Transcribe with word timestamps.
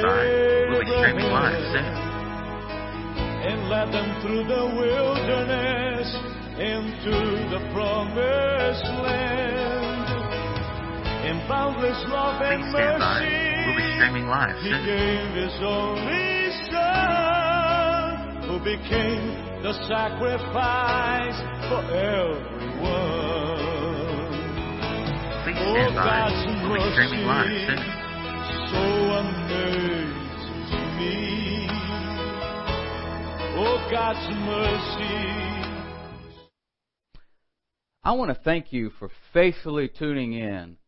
stand 0.00 0.06
by. 0.08 0.24
We'll 0.72 0.80
be 0.80 0.92
streaming 1.02 1.30
live 1.32 1.60
soon. 1.72 1.92
And 3.42 3.58
led 3.68 3.88
them 3.92 4.08
through 4.22 4.44
the 4.46 4.64
wilderness 4.78 6.08
into 6.62 7.16
the 7.50 7.60
promised 7.74 8.86
land. 9.02 10.06
In 11.26 11.36
boundless 11.48 11.98
love 12.08 12.40
and 12.42 12.62
Please 12.62 12.70
stand 12.72 12.98
by. 12.98 13.18
mercy, 13.20 13.66
We'll 13.66 13.76
be 13.78 13.86
streaming 13.98 14.26
live 14.26 14.56
He 14.62 14.70
soon. 14.70 14.82
gave 14.86 15.34
His 15.42 15.54
only 15.62 16.50
Son, 16.70 18.46
who 18.46 18.56
became 18.62 19.22
the 19.62 19.72
sacrifice 19.90 21.38
for 21.70 21.82
everyone. 23.02 23.58
Please 25.42 25.58
Oh, 25.58 25.74
stand 25.74 25.94
by. 25.94 26.04
God's 26.06 26.42
We'll 26.62 26.74
be 26.78 26.92
streaming 26.92 27.24
live 27.26 27.50
soon. 27.66 28.01
God's 33.92 34.26
mercy. 34.46 35.20
I 38.02 38.12
want 38.12 38.30
to 38.30 38.42
thank 38.42 38.72
you 38.72 38.88
for 38.98 39.10
faithfully 39.34 39.90
tuning 39.98 40.32
in 40.32 40.78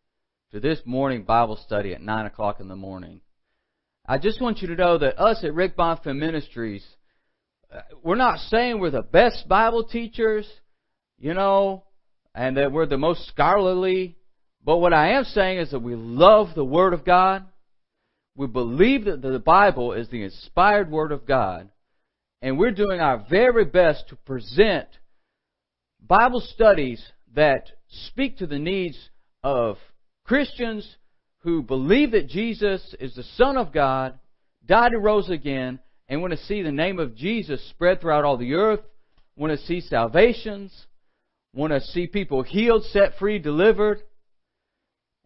to 0.52 0.58
this 0.58 0.78
morning 0.86 1.24
Bible 1.24 1.56
study 1.66 1.92
at 1.92 2.00
9 2.00 2.24
o'clock 2.24 2.60
in 2.60 2.68
the 2.68 2.76
morning. 2.76 3.20
I 4.06 4.16
just 4.16 4.40
want 4.40 4.62
you 4.62 4.68
to 4.68 4.74
know 4.74 4.96
that 4.96 5.20
us 5.20 5.44
at 5.44 5.52
Rick 5.52 5.76
Bonfim 5.76 6.16
Ministries, 6.16 6.82
uh, 7.70 7.80
we're 8.02 8.14
not 8.14 8.38
saying 8.38 8.80
we're 8.80 8.88
the 8.88 9.02
best 9.02 9.46
Bible 9.48 9.84
teachers, 9.84 10.48
you 11.18 11.34
know, 11.34 11.84
and 12.34 12.56
that 12.56 12.72
we're 12.72 12.86
the 12.86 12.96
most 12.96 13.28
scholarly, 13.28 14.16
but 14.64 14.78
what 14.78 14.94
I 14.94 15.10
am 15.18 15.24
saying 15.24 15.58
is 15.58 15.72
that 15.72 15.80
we 15.80 15.94
love 15.94 16.54
the 16.54 16.64
Word 16.64 16.94
of 16.94 17.04
God. 17.04 17.44
We 18.34 18.46
believe 18.46 19.04
that 19.04 19.20
the 19.20 19.38
Bible 19.38 19.92
is 19.92 20.08
the 20.08 20.22
inspired 20.22 20.90
Word 20.90 21.12
of 21.12 21.26
God, 21.26 21.68
and 22.44 22.58
we're 22.58 22.72
doing 22.72 23.00
our 23.00 23.24
very 23.30 23.64
best 23.64 24.06
to 24.10 24.16
present 24.16 24.86
Bible 26.06 26.40
studies 26.40 27.02
that 27.34 27.70
speak 27.88 28.36
to 28.36 28.46
the 28.46 28.58
needs 28.58 28.98
of 29.42 29.78
Christians 30.26 30.96
who 31.38 31.62
believe 31.62 32.10
that 32.10 32.28
Jesus 32.28 32.94
is 33.00 33.14
the 33.14 33.22
Son 33.38 33.56
of 33.56 33.72
God, 33.72 34.18
died 34.66 34.92
and 34.92 35.02
rose 35.02 35.30
again, 35.30 35.78
and 36.06 36.20
want 36.20 36.32
to 36.32 36.44
see 36.44 36.60
the 36.60 36.70
name 36.70 36.98
of 36.98 37.16
Jesus 37.16 37.66
spread 37.70 38.02
throughout 38.02 38.26
all 38.26 38.36
the 38.36 38.52
earth, 38.52 38.80
want 39.36 39.58
to 39.58 39.66
see 39.66 39.80
salvations, 39.80 40.70
want 41.54 41.72
to 41.72 41.80
see 41.80 42.06
people 42.06 42.42
healed, 42.42 42.84
set 42.84 43.16
free, 43.18 43.38
delivered. 43.38 44.02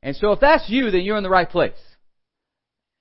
And 0.04 0.14
so 0.14 0.30
if 0.30 0.38
that's 0.38 0.70
you, 0.70 0.92
then 0.92 1.00
you're 1.00 1.16
in 1.16 1.24
the 1.24 1.30
right 1.30 1.50
place. 1.50 1.72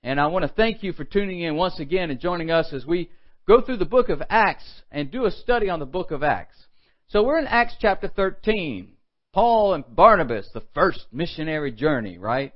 And 0.02 0.20
I 0.20 0.26
want 0.26 0.42
to 0.42 0.52
thank 0.52 0.82
you 0.82 0.92
for 0.92 1.04
tuning 1.04 1.40
in 1.40 1.54
once 1.54 1.78
again 1.78 2.10
and 2.10 2.18
joining 2.18 2.50
us 2.50 2.72
as 2.72 2.84
we 2.84 3.10
go 3.48 3.62
through 3.62 3.78
the 3.78 3.86
book 3.86 4.10
of 4.10 4.22
Acts 4.28 4.82
and 4.92 5.10
do 5.10 5.24
a 5.24 5.30
study 5.30 5.70
on 5.70 5.80
the 5.80 5.86
book 5.86 6.10
of 6.10 6.22
Acts. 6.22 6.54
So 7.08 7.24
we're 7.24 7.38
in 7.38 7.46
Acts 7.46 7.74
chapter 7.80 8.06
13. 8.06 8.92
Paul 9.32 9.74
and 9.74 9.84
Barnabas, 9.88 10.48
the 10.52 10.62
first 10.74 11.06
missionary 11.10 11.72
journey, 11.72 12.18
right? 12.18 12.52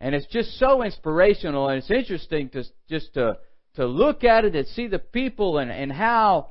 And 0.00 0.14
it's 0.14 0.26
just 0.26 0.58
so 0.58 0.82
inspirational 0.82 1.68
and 1.68 1.78
it's 1.78 1.90
interesting 1.90 2.48
to 2.50 2.64
just 2.88 3.14
to 3.14 3.38
to 3.76 3.86
look 3.86 4.24
at 4.24 4.44
it 4.44 4.56
and 4.56 4.66
see 4.68 4.88
the 4.88 4.98
people 4.98 5.58
and, 5.58 5.70
and 5.70 5.92
how 5.92 6.50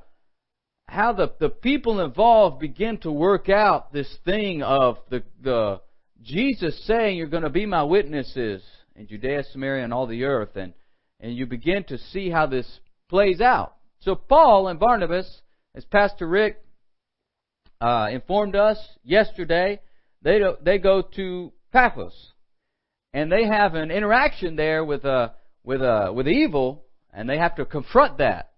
how 0.87 1.13
the, 1.13 1.31
the 1.39 1.49
people 1.49 1.99
involved 2.01 2.59
begin 2.59 2.97
to 2.99 3.11
work 3.11 3.49
out 3.49 3.91
this 3.91 4.17
thing 4.23 4.63
of 4.63 4.97
the 5.09 5.23
the 5.41 5.81
Jesus 6.21 6.85
saying 6.87 7.17
you're 7.17 7.27
going 7.27 7.43
to 7.43 7.49
be 7.49 7.65
my 7.65 7.83
witnesses 7.83 8.63
in 8.95 9.07
Judea, 9.07 9.43
Samaria, 9.51 9.83
and 9.83 9.93
all 9.93 10.07
the 10.07 10.23
earth, 10.23 10.55
and 10.55 10.73
and 11.19 11.35
you 11.35 11.45
begin 11.45 11.83
to 11.85 11.97
see 11.97 12.29
how 12.29 12.45
this 12.45 12.67
plays 13.09 13.41
out. 13.41 13.75
So 13.99 14.15
Paul 14.15 14.67
and 14.67 14.79
Barnabas, 14.79 15.41
as 15.73 15.85
Pastor 15.85 16.27
Rick 16.27 16.63
uh, 17.81 18.07
informed 18.11 18.55
us 18.55 18.77
yesterday, 19.03 19.81
they 20.21 20.39
they 20.61 20.77
go 20.77 21.01
to 21.15 21.51
Paphos, 21.71 22.33
and 23.13 23.31
they 23.31 23.45
have 23.45 23.75
an 23.75 23.91
interaction 23.91 24.55
there 24.55 24.83
with 24.83 25.05
a 25.05 25.33
with 25.63 25.81
a 25.81 26.11
with 26.13 26.27
evil, 26.27 26.85
and 27.13 27.29
they 27.29 27.37
have 27.37 27.55
to 27.55 27.65
confront 27.65 28.17
that. 28.19 28.51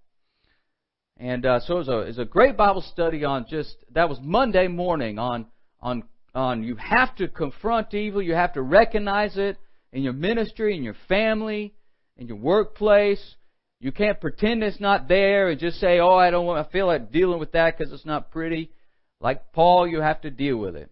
And 1.20 1.46
uh, 1.46 1.60
so 1.62 1.76
it 1.76 1.78
was, 1.80 1.88
a, 1.88 2.00
it 2.02 2.20
a 2.20 2.26
great 2.26 2.56
Bible 2.56 2.82
study 2.82 3.26
on 3.26 3.48
just 3.50 3.76
that 3.92 4.08
was 4.08 4.20
Monday 4.22 4.68
morning 4.68 5.18
on 5.18 5.48
on 5.82 6.04
on 6.36 6.64
you 6.64 6.76
have 6.76 7.16
to 7.16 7.28
confront 7.28 7.94
evil, 7.94 8.22
you 8.22 8.34
have 8.34 8.54
to 8.54 8.62
recognize 8.62 9.38
it 9.38 9.58
in 9.92 10.04
your 10.04 10.14
ministry, 10.14 10.76
in 10.76 10.84
your 10.84 10.96
family, 11.08 11.74
in 12.18 12.28
your 12.28 12.38
workplace. 12.38 13.36
You 13.80 13.92
can't 13.92 14.20
pretend 14.20 14.64
it's 14.64 14.80
not 14.80 15.08
there 15.08 15.50
and 15.50 15.60
just 15.60 15.80
say, 15.80 16.00
"Oh, 16.00 16.16
I 16.16 16.32
don't 16.32 16.46
want. 16.46 16.66
I 16.66 16.72
feel 16.72 16.88
like 16.88 17.12
dealing 17.12 17.40
with 17.40 17.52
that 17.52 17.78
because 17.78 17.94
it's 17.94 18.06
not 18.06 18.32
pretty." 18.32 18.72
Like 19.20 19.52
Paul, 19.54 19.88
you 19.88 20.02
have 20.02 20.22
to 20.22 20.32
deal 20.32 20.58
with 20.58 20.76
it. 20.76 20.92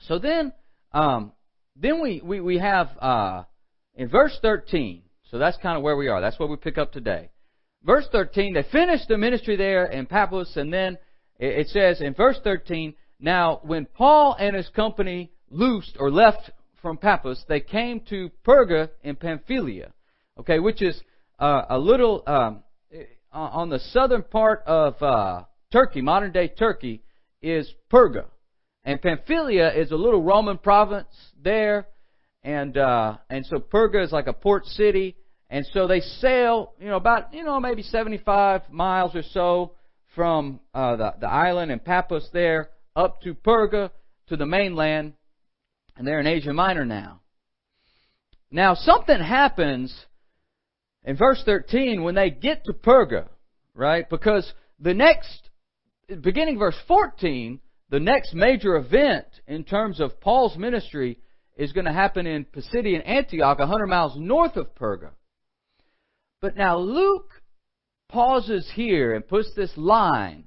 So 0.00 0.18
then, 0.18 0.52
um, 0.92 1.32
then 1.76 2.02
we 2.02 2.20
we 2.22 2.40
we 2.40 2.58
have 2.58 2.88
uh, 3.00 3.44
in 3.94 4.08
verse 4.08 4.38
thirteen. 4.42 5.02
So 5.30 5.38
that's 5.38 5.56
kind 5.58 5.76
of 5.76 5.82
where 5.82 5.96
we 5.96 6.08
are. 6.08 6.20
That's 6.20 6.38
where 6.38 6.48
we 6.48 6.56
pick 6.56 6.78
up 6.78 6.92
today. 6.92 7.30
Verse 7.82 8.06
thirteen. 8.12 8.54
They 8.54 8.64
finished 8.70 9.08
the 9.08 9.16
ministry 9.16 9.56
there 9.56 9.86
in 9.86 10.06
Paphos, 10.06 10.56
and 10.56 10.72
then 10.72 10.98
it, 11.38 11.60
it 11.60 11.68
says 11.68 12.00
in 12.00 12.14
verse 12.14 12.38
thirteen. 12.44 12.94
Now, 13.18 13.60
when 13.64 13.86
Paul 13.86 14.36
and 14.38 14.54
his 14.54 14.68
company 14.68 15.32
loosed 15.50 15.96
or 15.98 16.10
left 16.10 16.50
from 16.80 16.98
Paphos, 16.98 17.44
they 17.48 17.60
came 17.60 18.00
to 18.10 18.30
Perga 18.46 18.90
in 19.02 19.16
Pamphylia, 19.16 19.92
okay, 20.38 20.60
which 20.60 20.82
is 20.82 21.00
uh, 21.38 21.62
a 21.70 21.78
little 21.78 22.22
um, 22.26 22.62
on 23.32 23.68
the 23.68 23.78
southern 23.78 24.22
part 24.22 24.62
of 24.66 25.00
uh, 25.02 25.44
Turkey, 25.72 26.00
modern 26.00 26.32
day 26.32 26.48
Turkey, 26.48 27.02
is 27.42 27.72
Perga, 27.92 28.24
and 28.84 29.00
Pamphylia 29.00 29.72
is 29.74 29.90
a 29.90 29.96
little 29.96 30.22
Roman 30.22 30.58
province 30.58 31.08
there, 31.42 31.86
and 32.42 32.76
uh, 32.76 33.18
and 33.30 33.46
so 33.46 33.58
Perga 33.58 34.04
is 34.04 34.12
like 34.12 34.26
a 34.26 34.32
port 34.32 34.66
city, 34.66 35.16
and 35.50 35.66
so 35.72 35.86
they 35.86 36.00
sail, 36.00 36.72
you 36.80 36.88
know, 36.88 36.96
about 36.96 37.32
you 37.32 37.44
know 37.44 37.60
maybe 37.60 37.82
75 37.82 38.70
miles 38.70 39.14
or 39.14 39.22
so 39.22 39.72
from 40.14 40.60
uh, 40.74 40.96
the 40.96 41.14
the 41.20 41.28
island 41.28 41.70
and 41.70 41.84
Paphos 41.84 42.28
there 42.32 42.70
up 42.96 43.20
to 43.22 43.34
Perga 43.34 43.90
to 44.28 44.36
the 44.36 44.46
mainland, 44.46 45.12
and 45.96 46.06
they're 46.06 46.20
in 46.20 46.26
Asia 46.26 46.52
Minor 46.52 46.84
now. 46.84 47.20
Now 48.50 48.74
something 48.74 49.20
happens 49.20 49.94
in 51.04 51.16
verse 51.16 51.42
13 51.44 52.02
when 52.02 52.14
they 52.14 52.30
get 52.30 52.64
to 52.64 52.72
Perga, 52.72 53.28
right? 53.74 54.08
Because 54.08 54.52
the 54.78 54.94
next, 54.94 55.48
beginning 56.20 56.58
verse 56.58 56.76
14, 56.86 57.60
the 57.90 58.00
next 58.00 58.34
major 58.34 58.76
event 58.76 59.26
in 59.46 59.64
terms 59.64 60.00
of 60.00 60.20
Paul's 60.20 60.56
ministry 60.56 61.18
is 61.56 61.72
going 61.72 61.86
to 61.86 61.92
happen 61.92 62.26
in 62.26 62.44
Pisidian 62.44 63.02
Antioch, 63.06 63.58
100 63.58 63.86
miles 63.86 64.14
north 64.16 64.56
of 64.56 64.74
Perga. 64.74 65.10
But 66.40 66.56
now 66.56 66.78
Luke 66.78 67.30
pauses 68.08 68.70
here 68.74 69.14
and 69.14 69.26
puts 69.26 69.52
this 69.54 69.72
line 69.76 70.44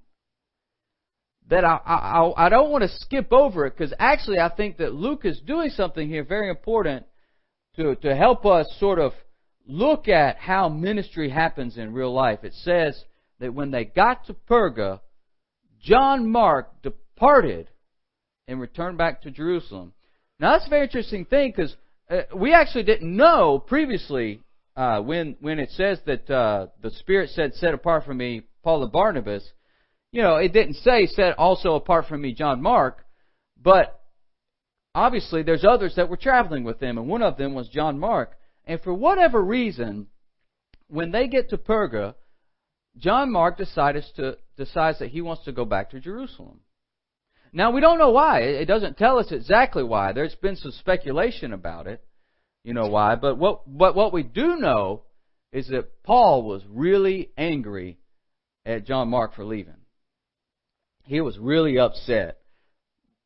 that 1.49 1.65
I, 1.65 1.79
I, 1.85 2.45
I 2.45 2.49
don't 2.49 2.71
want 2.71 2.83
to 2.83 2.97
skip 2.99 3.33
over 3.33 3.65
it 3.65 3.77
because 3.77 3.93
actually 3.99 4.39
I 4.39 4.49
think 4.49 4.77
that 4.77 4.93
Luke 4.93 5.25
is 5.25 5.39
doing 5.41 5.69
something 5.69 6.07
here 6.07 6.23
very 6.23 6.49
important 6.49 7.05
to, 7.75 7.95
to 7.97 8.15
help 8.15 8.45
us 8.45 8.67
sort 8.79 8.99
of 8.99 9.11
look 9.65 10.07
at 10.07 10.37
how 10.37 10.69
ministry 10.69 11.29
happens 11.29 11.77
in 11.77 11.93
real 11.93 12.13
life. 12.13 12.43
It 12.43 12.53
says 12.53 13.03
that 13.39 13.53
when 13.53 13.71
they 13.71 13.85
got 13.85 14.25
to 14.27 14.33
Perga, 14.33 14.99
John 15.81 16.29
Mark 16.29 16.81
departed 16.81 17.69
and 18.47 18.59
returned 18.59 18.97
back 18.97 19.21
to 19.21 19.31
Jerusalem. 19.31 19.93
Now 20.39 20.53
that's 20.53 20.67
a 20.67 20.69
very 20.69 20.83
interesting 20.83 21.25
thing 21.25 21.53
because 21.55 21.75
uh, 22.09 22.21
we 22.35 22.53
actually 22.53 22.83
didn't 22.83 23.15
know 23.15 23.59
previously 23.59 24.41
uh, 24.75 25.01
when 25.01 25.35
when 25.39 25.59
it 25.59 25.69
says 25.71 25.99
that 26.05 26.29
uh, 26.29 26.67
the 26.81 26.91
Spirit 26.91 27.29
said, 27.29 27.53
"Set 27.53 27.73
apart 27.73 28.05
from 28.05 28.17
me, 28.17 28.43
Paul 28.63 28.83
and 28.83 28.91
Barnabas." 28.91 29.49
You 30.11 30.21
know, 30.21 30.35
it 30.35 30.51
didn't 30.51 30.75
say 30.75 31.05
set 31.05 31.37
also 31.37 31.75
apart 31.75 32.07
from 32.07 32.21
me, 32.21 32.33
John 32.33 32.61
Mark, 32.61 33.05
but 33.61 34.01
obviously 34.93 35.41
there's 35.43 35.63
others 35.63 35.95
that 35.95 36.09
were 36.09 36.17
traveling 36.17 36.63
with 36.63 36.79
them, 36.79 36.97
and 36.97 37.07
one 37.07 37.21
of 37.21 37.37
them 37.37 37.53
was 37.53 37.69
John 37.69 37.97
Mark. 37.97 38.37
And 38.71 38.79
for 38.79 38.93
whatever 38.93 39.43
reason, 39.43 40.07
when 40.87 41.11
they 41.11 41.27
get 41.27 41.49
to 41.49 41.57
Perga, 41.57 42.15
John 42.95 43.29
Mark 43.29 43.57
decides 43.57 44.09
to 44.15 44.37
decides 44.55 44.99
that 44.99 45.09
he 45.09 45.19
wants 45.19 45.43
to 45.43 45.51
go 45.51 45.65
back 45.65 45.89
to 45.89 45.99
Jerusalem. 45.99 46.61
Now 47.51 47.71
we 47.71 47.81
don't 47.81 47.99
know 47.99 48.11
why. 48.11 48.39
It 48.39 48.67
doesn't 48.67 48.97
tell 48.97 49.19
us 49.19 49.29
exactly 49.33 49.83
why. 49.83 50.13
There's 50.13 50.35
been 50.35 50.55
some 50.55 50.71
speculation 50.71 51.51
about 51.51 51.85
it. 51.87 52.01
You 52.63 52.73
know 52.73 52.87
why, 52.87 53.15
but 53.15 53.37
what 53.37 53.63
but 53.67 53.93
what 53.93 54.13
we 54.13 54.23
do 54.23 54.55
know 54.55 55.01
is 55.51 55.67
that 55.67 56.01
Paul 56.03 56.43
was 56.43 56.61
really 56.69 57.31
angry 57.37 57.97
at 58.65 58.85
John 58.85 59.09
Mark 59.09 59.35
for 59.35 59.43
leaving. 59.43 59.81
He 61.03 61.19
was 61.19 61.37
really 61.37 61.77
upset. 61.77 62.39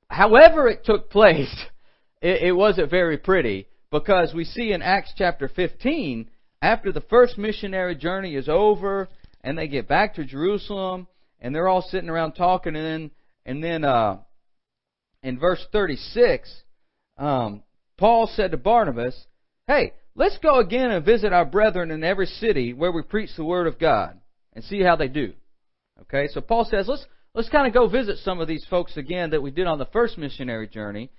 However 0.10 0.68
it 0.70 0.86
took 0.86 1.12
place, 1.12 1.56
it, 2.20 2.42
it 2.42 2.52
wasn't 2.54 2.90
very 2.90 3.20
pretty 3.20 3.68
because 4.00 4.34
we 4.34 4.44
see 4.44 4.74
in 4.74 4.82
Acts 4.82 5.14
chapter 5.18 5.48
15 5.48 6.30
after 6.62 6.92
the 6.92 7.02
first 7.02 7.38
missionary 7.38 7.96
journey 7.96 8.36
is 8.36 8.50
over 8.50 9.08
and 9.42 9.58
they 9.58 9.68
get 9.68 9.88
back 9.88 10.16
to 10.16 10.26
Jerusalem 10.26 11.08
and 11.40 11.56
they're 11.56 11.70
all 11.70 11.82
sitting 11.82 12.10
around 12.10 12.34
talking 12.34 12.76
and 12.76 12.86
then 12.86 13.12
and 13.46 13.64
then 13.64 13.86
uh 13.86 14.18
in 15.24 15.40
verse 15.40 15.66
36 15.72 16.54
um 17.18 17.64
Paul 17.98 18.28
said 18.28 18.52
to 18.52 18.58
Barnabas, 18.58 19.16
"Hey, 19.68 19.94
let's 20.16 20.38
go 20.40 20.60
again 20.60 20.92
and 20.92 21.06
visit 21.06 21.32
our 21.32 21.46
brethren 21.46 21.92
in 21.92 22.04
every 22.04 22.26
city 22.26 22.74
where 22.74 22.92
we 22.92 23.02
preach 23.02 23.30
the 23.38 23.46
word 23.46 23.68
of 23.68 23.80
God 23.80 24.20
and 24.52 24.66
see 24.66 24.82
how 24.82 24.98
they 24.98 25.08
do." 25.08 25.32
Okay? 26.02 26.28
So 26.28 26.42
Paul 26.42 26.66
says, 26.66 26.90
"Let's 26.90 27.06
let's 27.34 27.48
kind 27.48 27.66
of 27.66 27.74
go 27.74 27.88
visit 27.88 28.18
some 28.18 28.42
of 28.42 28.50
these 28.50 28.66
folks 28.70 28.98
again 28.98 29.30
that 29.30 29.42
we 29.42 29.52
did 29.52 29.68
on 29.68 29.80
the 29.80 29.86
first 29.86 30.18
missionary 30.18 30.68
journey." 30.68 31.10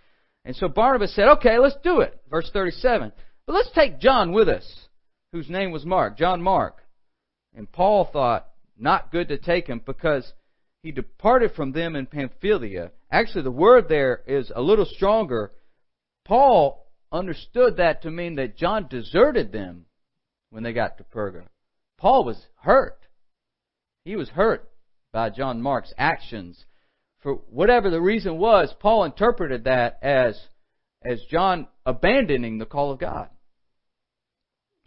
And 0.47 0.57
so 0.57 0.69
Barnabas 0.69 1.13
said, 1.15 1.29
"Okay, 1.29 1.59
let's 1.59 1.77
do 1.83 2.01
it." 2.01 2.19
Verse 2.31 2.49
37. 2.51 3.13
But 3.47 3.53
let's 3.53 3.71
take 3.73 3.99
John 3.99 4.33
with 4.33 4.49
us, 4.49 4.89
whose 5.33 5.51
name 5.51 5.73
was 5.73 5.85
Mark, 5.85 6.17
John 6.17 6.41
Mark. 6.41 6.83
And 7.55 7.71
Paul 7.71 8.05
thought, 8.05 8.49
not 8.79 9.11
good 9.11 9.29
to 9.29 9.39
take 9.39 9.67
him 9.67 9.81
because 9.85 10.33
he 10.83 10.93
departed 10.93 11.53
from 11.53 11.73
them 11.73 11.97
in 11.97 12.07
Pamphylia. 12.07 12.93
Actually, 13.11 13.43
the 13.43 13.51
word 13.51 13.89
there 13.89 14.23
is 14.27 14.53
a 14.55 14.63
little 14.63 14.85
stronger. 14.85 15.53
Paul 16.25 16.87
understood 17.11 17.79
that 17.79 18.03
to 18.03 18.11
mean 18.11 18.37
that 18.37 18.57
John 18.57 18.87
deserted 18.89 19.53
them 19.53 19.87
when 20.51 20.63
they 20.63 20.73
got 20.73 20.99
to 20.99 21.05
Perga. 21.05 21.47
Paul 21.99 22.25
was 22.25 22.47
hurt. 22.57 22.99
He 24.05 24.17
was 24.17 24.29
hurt 24.29 24.69
by 25.13 25.31
John 25.31 25.61
Mark's 25.61 25.95
actions. 25.99 26.65
For 27.27 27.41
whatever 27.51 27.91
the 27.91 28.01
reason 28.01 28.39
was, 28.39 28.73
Paul 28.79 29.03
interpreted 29.03 29.65
that 29.65 29.99
as, 30.01 30.41
as 31.05 31.21
John 31.29 31.67
abandoning 31.85 32.59
the 32.59 32.67
call 32.67 32.93
of 32.93 33.01
God. 33.01 33.29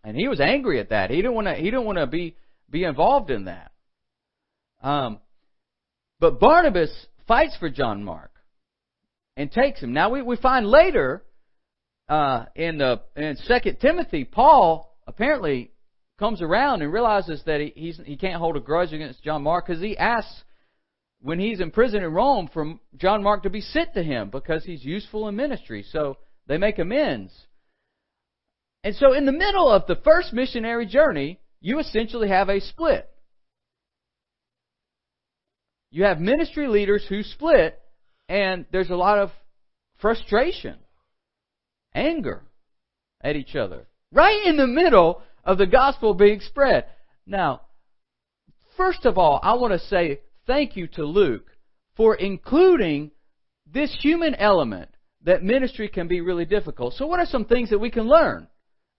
And 0.06 0.16
he 0.16 0.30
was 0.30 0.40
angry 0.40 0.80
at 0.80 0.92
that. 0.92 1.10
He 1.10 1.18
didn't 1.18 1.34
want 1.34 1.48
to, 1.48 1.56
he 1.56 1.66
didn't 1.66 1.84
want 1.84 1.98
to 1.98 2.08
be, 2.08 2.38
be 2.70 2.86
involved 2.86 3.30
in 3.30 3.44
that. 3.44 3.74
Um, 4.82 5.20
but 6.22 6.40
Barnabas 6.40 7.08
fights 7.28 7.58
for 7.60 7.70
John 7.70 8.06
Mark 8.06 8.32
and 9.36 9.52
takes 9.52 9.82
him. 9.82 9.92
Now 9.92 10.10
we, 10.12 10.22
we 10.22 10.38
find 10.38 10.66
later 10.66 11.26
uh, 12.08 12.46
in 12.56 12.78
the 12.78 13.02
in 13.18 13.36
Second 13.48 13.82
Timothy, 13.82 14.24
Paul 14.24 14.98
apparently 15.06 15.72
comes 16.18 16.42
around 16.42 16.84
and 16.84 16.94
realizes 16.94 17.44
that 17.48 17.60
he 17.60 17.94
he 18.06 18.16
can't 18.16 18.40
hold 18.40 18.56
a 18.56 18.62
grudge 18.62 18.94
against 18.94 19.26
John 19.26 19.44
Mark 19.44 19.68
because 19.68 19.82
he 19.82 19.98
asks 19.98 20.46
when 21.22 21.40
he's 21.40 21.60
in 21.60 21.72
prison 21.72 22.04
in 22.04 22.14
Rome 22.14 22.50
for 22.54 22.76
John 22.98 23.24
Mark 23.24 23.44
to 23.44 23.50
be 23.50 23.62
sent 23.62 23.94
to 23.94 24.04
him 24.04 24.30
because 24.30 24.64
he's 24.64 24.84
useful 24.84 25.28
in 25.28 25.36
ministry. 25.36 25.84
So 25.92 26.18
they 26.48 26.58
make 26.58 26.80
amends. 26.80 27.34
And 28.84 28.96
so 28.96 29.14
in 29.14 29.26
the 29.26 29.32
middle 29.32 29.70
of 29.70 29.86
the 29.88 29.98
first 29.98 30.32
missionary 30.32 30.86
journey, 30.86 31.40
you 31.60 31.80
essentially 31.80 32.30
have 32.30 32.50
a 32.50 32.62
split. 32.62 33.10
You 35.92 36.04
have 36.04 36.20
ministry 36.20 36.68
leaders 36.68 37.06
who 37.10 37.24
split, 37.24 37.78
and 38.30 38.66
there's 38.72 38.92
a 38.92 38.96
lot 38.96 39.18
of 39.18 39.32
frustration, 40.00 40.76
anger 41.94 42.44
at 43.22 43.36
each 43.36 43.56
other. 43.56 43.88
Right 44.12 44.46
in 44.46 44.56
the 44.56 44.68
middle 44.68 45.22
of 45.44 45.58
the 45.58 45.68
gospel 45.68 46.14
being 46.14 46.40
spread. 46.40 46.86
Now, 47.26 47.62
first 48.78 49.06
of 49.06 49.18
all, 49.18 49.40
I 49.42 49.56
want 49.56 49.74
to 49.74 49.88
say 49.88 50.22
thank 50.50 50.76
you 50.76 50.88
to 50.88 51.06
Luke 51.06 51.46
for 51.96 52.16
including 52.16 53.12
this 53.72 53.96
human 54.02 54.34
element 54.34 54.90
that 55.24 55.44
ministry 55.44 55.88
can 55.88 56.08
be 56.08 56.22
really 56.22 56.46
difficult. 56.46 56.96
So, 56.96 57.06
what 57.06 57.20
are 57.20 57.28
some 57.28 57.46
things 57.46 57.70
that 57.70 57.78
we 57.78 57.92
can 57.92 58.08
learn 58.08 58.48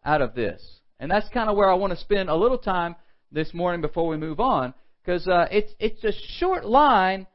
out 0.05 0.23
of 0.23 0.35
this? 0.35 0.62
And 1.00 1.11
that's 1.11 1.29
kind 1.31 1.50
of 1.50 1.56
where 1.56 1.69
I 1.69 1.75
want 1.75 1.93
to 1.93 1.99
spend 1.99 2.29
a 2.29 2.37
little 2.37 2.58
time 2.58 2.94
this 3.32 3.52
morning 3.52 3.81
before 3.81 4.06
we 4.06 4.17
move 4.17 4.38
on 4.38 4.75
because 5.02 5.26
uh, 5.26 5.47
it's 5.50 5.73
it's 5.81 6.05
a 6.05 6.12
short 6.38 6.64
line 6.64 7.26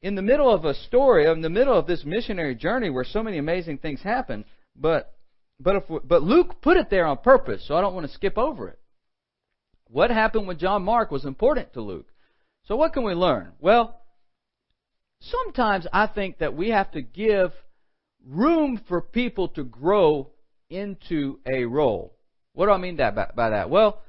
in 0.00 0.14
the 0.14 0.22
middle 0.22 0.50
of 0.50 0.64
a 0.64 0.72
story, 0.72 1.30
in 1.30 1.42
the 1.42 1.50
middle 1.50 1.78
of 1.78 1.86
this 1.86 2.06
missionary 2.06 2.54
journey 2.54 2.88
where 2.88 3.04
so 3.04 3.22
many 3.22 3.36
amazing 3.36 3.78
things 3.78 4.00
happen. 4.00 4.46
But 4.76 5.12
but 5.60 5.76
if 5.76 5.82
but 6.04 6.22
Luke 6.22 6.62
put 6.62 6.78
it 6.78 6.88
there 6.88 7.06
on 7.06 7.18
purpose, 7.18 7.66
so 7.68 7.76
I 7.76 7.82
don't 7.82 7.94
want 7.94 8.06
to 8.06 8.14
skip 8.14 8.38
over 8.38 8.68
it. 8.68 8.78
What 9.90 10.10
happened 10.10 10.48
with 10.48 10.58
John 10.58 10.84
Mark 10.84 11.10
was 11.10 11.26
important 11.26 11.74
to 11.74 11.82
Luke. 11.82 12.06
So 12.68 12.76
what 12.76 12.92
can 12.92 13.02
we 13.02 13.14
learn? 13.14 13.52
Well, 13.60 13.98
sometimes 15.20 15.86
I 15.90 16.06
think 16.06 16.38
that 16.38 16.54
we 16.54 16.68
have 16.68 16.90
to 16.92 17.00
give 17.00 17.50
room 18.26 18.78
for 18.88 19.00
people 19.00 19.48
to 19.48 19.64
grow 19.64 20.32
into 20.68 21.40
a 21.50 21.64
role. 21.64 22.14
What 22.52 22.66
do 22.66 22.72
I 22.72 22.76
mean 22.76 22.98
that 22.98 23.14
by, 23.14 23.30
by 23.34 23.50
that? 23.50 23.70
Well, 23.70 24.02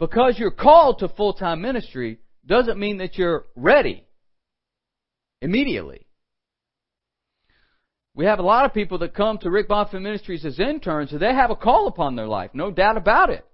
because 0.00 0.38
you're 0.38 0.50
called 0.50 0.98
to 0.98 1.08
full 1.08 1.34
time 1.34 1.62
ministry 1.62 2.18
doesn't 2.44 2.80
mean 2.80 2.98
that 2.98 3.16
you're 3.16 3.44
ready 3.54 4.04
immediately. 5.40 6.04
We 8.12 8.24
have 8.24 8.40
a 8.40 8.42
lot 8.42 8.64
of 8.64 8.74
people 8.74 8.98
that 8.98 9.14
come 9.14 9.38
to 9.38 9.50
Rick 9.50 9.68
Bonfim 9.68 10.02
Ministries 10.02 10.44
as 10.44 10.58
interns, 10.58 11.12
and 11.12 11.20
they 11.20 11.32
have 11.32 11.52
a 11.52 11.56
call 11.56 11.86
upon 11.86 12.16
their 12.16 12.26
life, 12.26 12.50
no 12.54 12.72
doubt 12.72 12.96
about 12.96 13.30
it. 13.30 13.44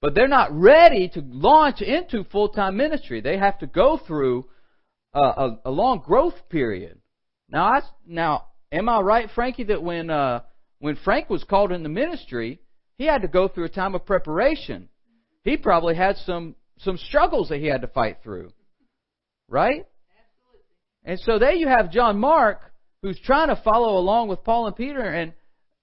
But 0.00 0.14
they're 0.14 0.28
not 0.28 0.52
ready 0.52 1.08
to 1.08 1.22
launch 1.26 1.82
into 1.82 2.24
full 2.24 2.48
time 2.48 2.76
ministry. 2.76 3.20
They 3.20 3.36
have 3.36 3.58
to 3.58 3.66
go 3.66 3.98
through 4.06 4.46
a, 5.12 5.20
a, 5.20 5.60
a, 5.66 5.70
long 5.70 6.02
growth 6.04 6.48
period. 6.48 6.98
Now, 7.50 7.64
I, 7.64 7.80
now, 8.06 8.46
am 8.72 8.88
I 8.88 9.00
right, 9.00 9.28
Frankie, 9.34 9.64
that 9.64 9.82
when 9.82 10.08
uh, 10.08 10.40
when 10.78 10.96
Frank 10.96 11.28
was 11.28 11.44
called 11.44 11.72
into 11.72 11.88
ministry, 11.88 12.60
he 12.96 13.04
had 13.04 13.22
to 13.22 13.28
go 13.28 13.48
through 13.48 13.64
a 13.64 13.70
time 13.70 13.94
of 13.94 14.06
preparation. 14.06 14.88
He 15.44 15.56
probably 15.56 15.96
had 15.96 16.16
some 16.18 16.54
some 16.78 16.96
struggles 16.96 17.50
that 17.50 17.58
he 17.58 17.66
had 17.66 17.82
to 17.82 17.88
fight 17.88 18.18
through. 18.22 18.52
Right? 19.48 19.84
Absolutely. 20.16 20.60
And 21.04 21.20
so 21.20 21.38
there 21.38 21.52
you 21.52 21.68
have 21.68 21.90
John 21.90 22.18
Mark 22.18 22.60
who's 23.02 23.18
trying 23.24 23.48
to 23.48 23.60
follow 23.62 23.98
along 23.98 24.28
with 24.28 24.44
Paul 24.44 24.66
and 24.66 24.76
Peter 24.76 25.02
and 25.02 25.32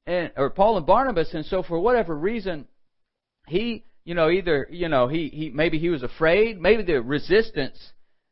and 0.05 0.31
or 0.37 0.49
Paul 0.49 0.77
and 0.77 0.85
Barnabas 0.85 1.33
and 1.33 1.45
so 1.45 1.63
for 1.63 1.79
whatever 1.79 2.15
reason 2.15 2.67
he 3.47 3.85
you 4.07 4.13
know 4.13 4.29
either 4.29 4.65
you 4.71 4.87
know 4.87 5.09
he 5.09 5.27
he 5.27 5.49
maybe 5.49 5.77
he 5.77 5.89
was 5.89 6.01
afraid. 6.01 6.61
Maybe 6.61 6.81
the 6.81 7.01
resistance 7.01 7.77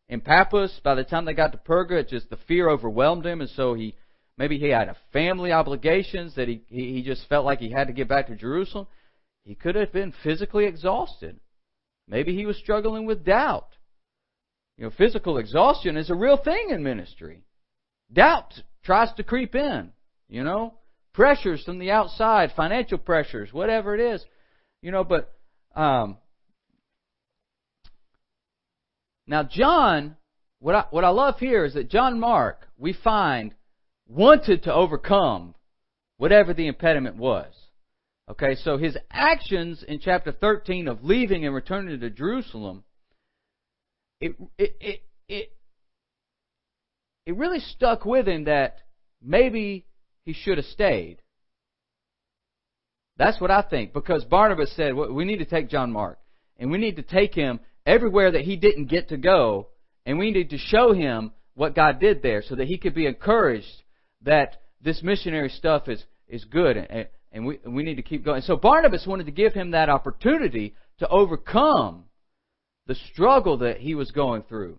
in 0.08 0.22
Paphos 0.22 0.80
by 0.86 0.96
the 0.96 1.04
time 1.04 1.26
they 1.26 1.34
got 1.34 1.52
to 1.52 1.58
Perga 1.58 2.08
just 2.08 2.30
the 2.30 2.38
fear 2.48 2.70
overwhelmed 2.70 3.26
him. 3.26 3.42
And 3.42 3.50
so 3.50 3.74
he 3.74 3.94
maybe 4.38 4.58
he 4.58 4.70
had 4.70 4.88
a 4.88 4.96
family 5.12 5.52
obligations 5.52 6.34
that 6.36 6.48
he 6.48 6.62
he 6.70 7.04
just 7.04 7.28
felt 7.28 7.44
like 7.44 7.60
he 7.60 7.72
had 7.72 7.88
to 7.88 7.94
get 7.94 8.08
back 8.08 8.28
to 8.28 8.36
Jerusalem. 8.36 8.88
He 9.44 9.54
could 9.54 9.76
have 9.76 9.92
been 9.92 10.14
physically 10.24 10.66
exhausted. 10.66 11.42
Maybe 12.08 12.34
he 12.34 12.46
was 12.46 12.56
struggling 12.56 13.06
with 13.06 13.26
doubt. 13.26 13.68
You 14.78 14.86
know 14.86 14.92
physical 14.98 15.38
exhaustion 15.38 15.98
is 15.98 16.10
a 16.10 16.16
real 16.16 16.38
thing 16.38 16.70
in 16.70 16.84
ministry. 16.84 17.44
Doubt 18.14 18.54
tries 18.86 19.12
to 19.16 19.24
creep 19.24 19.56
in, 19.56 19.92
you 20.30 20.46
know, 20.46 20.76
pressures 21.12 21.62
from 21.66 21.80
the 21.80 21.92
outside, 21.92 22.54
financial 22.56 22.98
pressures, 22.98 23.52
whatever 23.52 23.94
it 23.94 24.00
is, 24.00 24.24
you 24.82 24.92
know, 24.92 25.04
but 25.04 25.35
um, 25.76 26.18
now 29.28 29.44
John, 29.44 30.16
what 30.60 30.76
I, 30.76 30.86
what 30.92 31.04
I 31.04 31.10
love 31.10 31.40
here 31.40 31.66
is 31.66 31.74
that 31.74 31.90
John 31.90 32.20
Mark, 32.20 32.68
we 32.78 32.94
find, 32.94 33.54
wanted 34.08 34.64
to 34.64 34.74
overcome 34.74 35.56
whatever 36.18 36.54
the 36.54 36.68
impediment 36.68 37.18
was. 37.18 37.54
Okay, 38.30 38.56
so 38.56 38.78
his 38.78 38.98
actions 39.12 39.84
in 39.88 40.00
chapter 40.00 40.32
13 40.32 40.88
of 40.88 41.04
leaving 41.04 41.46
and 41.46 41.54
returning 41.54 42.00
to 42.00 42.10
Jerusalem, 42.10 42.84
it, 44.20 44.36
it, 44.58 44.76
it, 44.80 45.04
it 45.28 45.56
it 47.26 47.36
really 47.36 47.60
stuck 47.60 48.06
with 48.06 48.28
him 48.28 48.46
that 48.46 48.78
maybe 49.22 49.86
he 50.26 50.34
should 50.34 50.58
have 50.58 50.66
stayed. 50.68 51.18
That's 53.18 53.40
what 53.40 53.52
I 53.52 53.62
think, 53.62 53.94
because 53.94 54.26
Barnabas 54.26 54.76
said, 54.76 54.94
we 54.94 55.24
need 55.24 55.38
to 55.38 55.46
take 55.46 55.70
John 55.70 55.92
Mark, 55.92 56.20
and 56.58 56.70
we 56.70 56.78
need 56.78 56.98
to 56.98 57.02
take 57.02 57.34
him 57.34 57.60
everywhere 57.86 58.32
that 58.32 58.42
he 58.42 58.58
didn't 58.58 58.86
get 58.86 59.10
to 59.10 59.18
go, 59.18 59.68
and 60.06 60.20
we 60.20 60.32
need 60.32 60.50
to 60.50 60.58
show 60.58 60.92
him 60.92 61.32
what 61.54 61.76
God 61.76 62.00
did 62.00 62.22
there 62.22 62.42
so 62.42 62.56
that 62.56 62.68
he 62.68 62.78
could 62.78 62.94
be 62.94 63.06
encouraged 63.06 63.84
that 64.24 64.62
this 64.82 65.02
missionary 65.02 65.50
stuff 65.50 65.88
is, 65.88 66.04
is 66.28 66.44
good, 66.44 66.76
and, 66.76 67.08
and 67.32 67.46
we, 67.46 67.60
we 67.66 67.84
need 67.84 67.96
to 67.96 68.02
keep 68.02 68.26
going. 68.26 68.42
So 68.42 68.58
Barnabas 68.58 69.08
wanted 69.08 69.28
to 69.28 69.32
give 69.32 69.54
him 69.54 69.72
that 69.72 69.90
opportunity 69.90 70.76
to 71.00 71.08
overcome 71.08 72.06
the 72.88 72.96
struggle 73.14 73.60
that 73.60 73.78
he 73.78 73.96
was 73.96 74.12
going 74.12 74.44
through. 74.44 74.78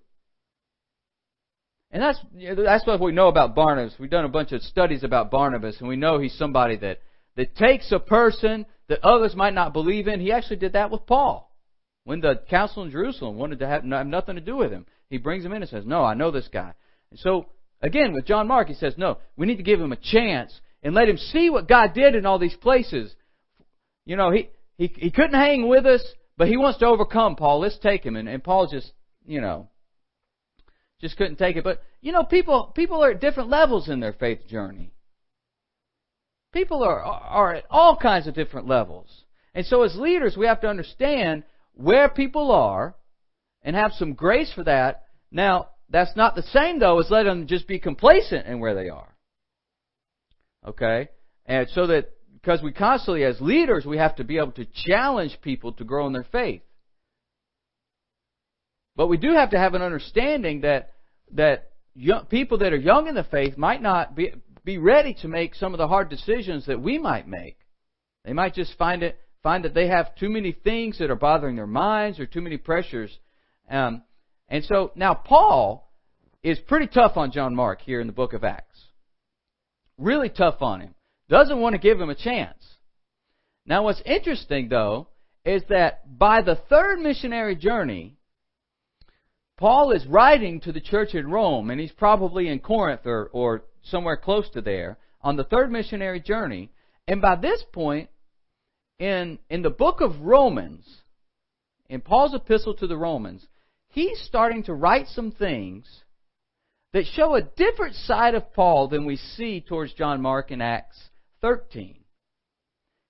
And 1.91 2.03
that's 2.03 2.19
that's 2.57 2.87
what 2.87 3.01
we 3.01 3.13
know 3.13 3.29
about 3.29 3.55
Barnabas. 3.55 3.95
We've 3.99 4.11
done 4.11 4.25
a 4.25 4.29
bunch 4.29 4.53
of 4.53 4.61
studies 4.63 5.05
about 5.05 5.31
Barnabas, 5.31 5.79
and 5.79 5.89
we 5.89 5.97
know 5.97 6.19
he's 6.19 6.37
somebody 6.37 6.77
that 6.79 7.01
that 7.37 7.57
takes 7.57 7.93
a 7.93 7.99
person 7.99 8.67
that 8.89 9.05
others 9.05 9.35
might 9.35 9.55
not 9.55 9.73
believe 9.73 10.09
in. 10.09 10.21
He 10.21 10.33
actually 10.33 10.57
did 10.57 10.75
that 10.75 10.91
with 10.91 11.07
Paul 11.07 11.51
when 12.05 12.21
the 12.21 12.41
council 12.49 12.83
in 12.83 12.91
Jerusalem 12.91 13.37
wanted 13.37 13.59
to 13.61 13.67
have, 13.67 13.85
have 13.85 14.07
nothing 14.07 14.37
to 14.37 14.41
do 14.41 14.57
with 14.57 14.71
him. 14.71 14.87
He 15.11 15.19
brings 15.19 15.45
him 15.45 15.53
in 15.53 15.63
and 15.63 15.71
says, 15.71 15.87
"No, 15.87 16.05
I 16.05 16.15
know 16.15 16.31
this 16.31 16.49
guy." 16.49 16.73
And 17.11 17.19
so 17.21 17.47
again 17.81 18.13
with 18.13 18.27
John 18.27 18.49
Mark, 18.49 18.69
he 18.69 18.75
says, 18.75 18.95
"No, 18.97 19.19
we 19.37 19.47
need 19.47 19.57
to 19.57 19.63
give 19.63 19.81
him 19.81 19.93
a 19.93 19.97
chance 19.97 20.61
and 20.83 20.95
let 20.95 21.09
him 21.09 21.17
see 21.17 21.51
what 21.51 21.69
God 21.69 21.95
did 21.95 22.15
in 22.15 22.27
all 22.27 22.39
these 22.39 22.57
places." 22.57 23.15
You 24.05 24.17
know, 24.17 24.31
he 24.31 24.49
he, 24.79 24.93
he 24.97 25.11
couldn't 25.11 25.35
hang 25.35 25.69
with 25.69 25.87
us, 25.87 26.03
but 26.37 26.49
he 26.49 26.57
wants 26.57 26.79
to 26.81 26.87
overcome 26.87 27.37
Paul. 27.37 27.61
Let's 27.61 27.79
take 27.79 28.05
him. 28.05 28.17
And, 28.17 28.29
and 28.29 28.43
Paul 28.45 28.69
just, 28.71 28.93
you 29.27 29.41
know, 29.41 29.69
just 31.01 31.17
couldn't 31.17 31.37
take 31.37 31.57
it. 31.57 31.65
But, 31.65 31.83
you 32.01 32.13
know, 32.13 32.25
people, 32.25 32.73
people 32.75 33.03
are 33.03 33.13
at 33.13 33.21
different 33.21 33.51
levels 33.51 33.89
in 33.89 34.01
their 34.01 34.13
faith 34.13 34.47
journey. 34.49 34.93
People 36.57 36.83
are, 36.83 37.03
are 37.03 37.55
at 37.55 37.65
all 37.69 37.99
kinds 37.99 38.27
of 38.27 38.35
different 38.35 38.67
levels. 38.67 39.07
And 39.55 39.67
so 39.67 39.83
as 39.83 39.95
leaders, 39.95 40.39
we 40.39 40.47
have 40.47 40.63
to 40.63 40.69
understand 40.69 41.43
where 41.75 42.09
people 42.09 42.51
are 42.51 42.95
and 43.61 43.77
have 43.77 43.93
some 43.93 44.15
grace 44.15 44.51
for 44.55 44.65
that. 44.65 45.03
Now, 45.31 45.69
that's 45.91 46.17
not 46.17 46.35
the 46.35 46.43
same 46.45 46.79
though 46.79 46.99
as 46.99 47.11
letting 47.11 47.41
them 47.41 47.47
just 47.47 47.69
be 47.69 47.79
complacent 47.79 48.47
in 48.47 48.59
where 48.59 48.75
they 48.75 48.89
are. 48.89 49.15
Okay? 50.67 51.11
And 51.45 51.69
so 51.75 51.89
that, 51.89 52.09
because 52.33 52.63
we 52.63 52.73
constantly, 52.73 53.25
as 53.25 53.39
leaders, 53.39 53.85
we 53.85 53.99
have 53.99 54.17
to 54.17 54.25
be 54.25 54.39
able 54.39 54.53
to 54.53 54.67
challenge 54.87 55.37
people 55.43 55.75
to 55.75 55.85
grow 55.85 56.07
in 56.07 56.15
their 56.15 56.27
faith. 56.33 56.63
But 58.97 59.09
we 59.09 59.19
do 59.19 59.35
have 59.35 59.51
to 59.51 59.59
have 59.59 59.75
an 59.75 59.83
understanding 59.83 60.63
that, 60.63 60.93
that 61.33 61.73
young, 61.95 62.25
people 62.25 62.57
that 62.59 62.73
are 62.73 62.77
young 62.77 63.09
in 63.09 63.15
the 63.15 63.25
faith 63.25 63.59
might 63.59 63.83
not 63.83 64.17
be, 64.17 64.33
be 64.67 64.77
ready 64.79 65.15
to 65.15 65.29
make 65.29 65.55
some 65.55 65.73
of 65.73 65.79
the 65.79 65.87
hard 65.87 66.11
decisions 66.11 66.67
that 66.67 66.83
we 66.83 66.99
might 66.99 67.29
make. 67.29 67.57
They 68.25 68.33
might 68.33 68.53
just 68.53 68.77
find 68.77 69.05
it, 69.05 69.17
find 69.41 69.65
that 69.65 69.75
they 69.75 69.87
have 69.87 70.17
too 70.17 70.29
many 70.29 70.51
things 70.51 70.99
that 70.99 71.09
are 71.09 71.15
bothering 71.17 71.55
their 71.55 71.69
minds 71.69 72.19
or 72.19 72.27
too 72.27 72.41
many 72.41 72.57
pressures. 72.57 73.17
Um, 73.71 74.03
and 74.49 74.65
so 74.65 74.91
now 74.97 75.15
Paul 75.15 75.89
is 76.43 76.59
pretty 76.59 76.89
tough 76.89 77.17
on 77.17 77.31
John 77.31 77.55
Mark 77.55 77.81
here 77.81 78.01
in 78.01 78.09
the 78.09 78.13
book 78.13 78.33
of 78.33 78.43
Acts. 78.43 78.79
Really 79.99 80.29
tough 80.29 80.61
on 80.61 80.81
him. 80.81 80.95
Doesn't 81.29 81.61
want 81.61 81.75
to 81.75 81.81
give 81.81 82.01
him 82.01 82.11
a 82.11 82.17
chance. 82.17 82.63
Now 83.67 83.85
what's 83.85 84.03
interesting 84.05 84.69
though 84.69 85.07
is 85.45 85.63
that 85.69 86.19
by 86.19 86.43
the 86.43 86.57
third 86.69 86.99
missionary 86.99 87.55
journey, 87.55 88.17
Paul 89.59 89.93
is 89.93 90.05
writing 90.07 90.61
to 90.63 90.73
the 90.73 90.81
church 90.81 91.15
in 91.15 91.31
Rome, 91.31 91.71
and 91.71 91.81
he's 91.81 91.93
probably 91.93 92.49
in 92.49 92.59
Corinth 92.59 93.07
or, 93.07 93.31
or 93.33 93.63
somewhere 93.91 94.17
close 94.17 94.49
to 94.51 94.61
there 94.61 94.99
on 95.21 95.37
the 95.37 95.45
third 95.45 95.71
missionary 95.71 96.21
journey. 96.21 96.71
And 97.09 97.21
by 97.21 97.37
this 97.37 97.63
point, 97.73 98.09
in, 98.99 99.39
in 99.51 99.63
the 99.63 99.71
book 99.71 100.01
of 100.01 100.21
Romans, 100.21 100.85
in 101.89 102.01
Paul's 102.01 102.35
epistle 102.35 102.75
to 102.75 102.87
the 102.87 102.97
Romans, 102.97 103.47
he's 103.89 104.21
starting 104.21 104.63
to 104.65 104.75
write 104.75 105.07
some 105.09 105.31
things 105.31 105.87
that 106.93 107.07
show 107.07 107.35
a 107.35 107.43
different 107.43 107.95
side 107.95 108.35
of 108.35 108.53
Paul 108.55 108.89
than 108.89 109.05
we 109.05 109.17
see 109.17 109.61
towards 109.61 109.93
John 109.93 110.23
Mark 110.23 110.51
in 110.51 110.61
Acts 110.61 110.99
13. 111.43 111.97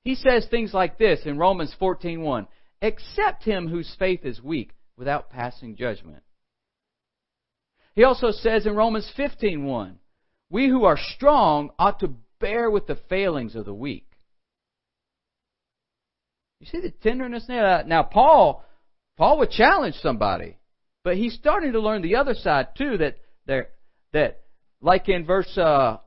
He 0.02 0.14
says 0.14 0.47
things 0.47 0.73
like 0.73 0.99
this 0.99 1.25
in 1.25 1.38
Romans 1.38 1.75
14:1, 1.80 2.47
"Accept 2.83 3.45
him 3.45 3.68
whose 3.68 3.95
faith 3.95 4.25
is 4.25 4.42
weak 4.42 4.73
without 4.97 5.30
passing 5.30 5.76
judgment." 5.76 6.23
He 7.95 8.04
also 8.04 8.30
says 8.30 8.66
in 8.66 8.76
Romans 8.76 9.11
15:1, 9.16 9.99
"We 10.50 10.69
who 10.69 10.85
are 10.85 10.99
strong 10.99 11.71
ought 11.79 12.00
to 12.00 12.15
bear 12.41 12.71
with 12.71 12.87
the 12.87 12.99
failings 13.09 13.55
of 13.55 13.65
the 13.65 13.75
weak." 13.75 14.07
You 16.61 16.67
see 16.67 16.81
the 16.81 16.91
tenderness 16.91 17.47
there? 17.47 17.85
Now 17.85 18.03
Paul 18.03 18.65
Paul 19.17 19.38
would 19.38 19.50
challenge 19.50 19.97
somebody. 19.97 20.59
But 21.05 21.17
he's 21.17 21.35
starting 21.35 21.73
to 21.73 21.81
learn 21.81 22.03
the 22.03 22.17
other 22.17 22.35
side 22.35 22.69
too. 22.76 22.99
That 22.99 23.19
there, 23.47 23.69
that 24.12 24.41
like 24.81 25.09
in 25.09 25.25
verse 25.25 25.57
uh, 25.57 25.99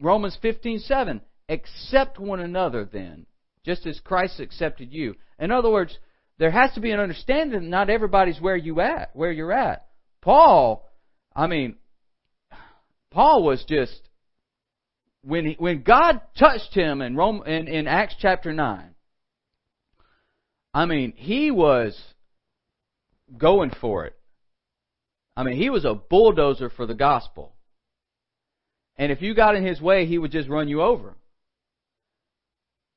Romans 0.00 0.38
fifteen 0.40 0.78
seven, 0.78 1.20
accept 1.48 2.18
one 2.18 2.40
another 2.40 2.84
then, 2.84 3.26
just 3.64 3.86
as 3.86 4.00
Christ 4.00 4.40
accepted 4.40 4.90
you. 4.92 5.16
In 5.38 5.50
other 5.50 5.70
words, 5.70 5.98
there 6.38 6.50
has 6.50 6.72
to 6.74 6.80
be 6.80 6.92
an 6.92 7.00
understanding 7.00 7.60
that 7.60 7.68
not 7.68 7.90
everybody's 7.90 8.40
where 8.40 8.56
you 8.56 8.80
at, 8.80 9.14
where 9.14 9.32
you're 9.32 9.52
at. 9.52 9.86
Paul, 10.22 10.88
I 11.36 11.46
mean, 11.46 11.76
Paul 13.10 13.42
was 13.42 13.64
just 13.68 14.00
when 15.22 15.46
he, 15.46 15.56
when 15.58 15.82
God 15.82 16.20
touched 16.38 16.74
him 16.74 17.02
in 17.02 17.16
Rome 17.16 17.42
in, 17.46 17.68
in 17.68 17.86
Acts 17.86 18.16
chapter 18.18 18.52
nine. 18.52 18.94
I 20.74 20.86
mean, 20.86 21.12
he 21.16 21.50
was 21.50 21.98
going 23.36 23.70
for 23.80 24.06
it. 24.06 24.14
I 25.36 25.42
mean, 25.42 25.56
he 25.56 25.70
was 25.70 25.84
a 25.84 25.94
bulldozer 25.94 26.70
for 26.70 26.86
the 26.86 26.94
gospel. 26.94 27.54
And 28.96 29.12
if 29.12 29.22
you 29.22 29.34
got 29.34 29.54
in 29.54 29.64
his 29.64 29.80
way, 29.80 30.06
he 30.06 30.18
would 30.18 30.32
just 30.32 30.48
run 30.48 30.68
you 30.68 30.82
over. 30.82 31.14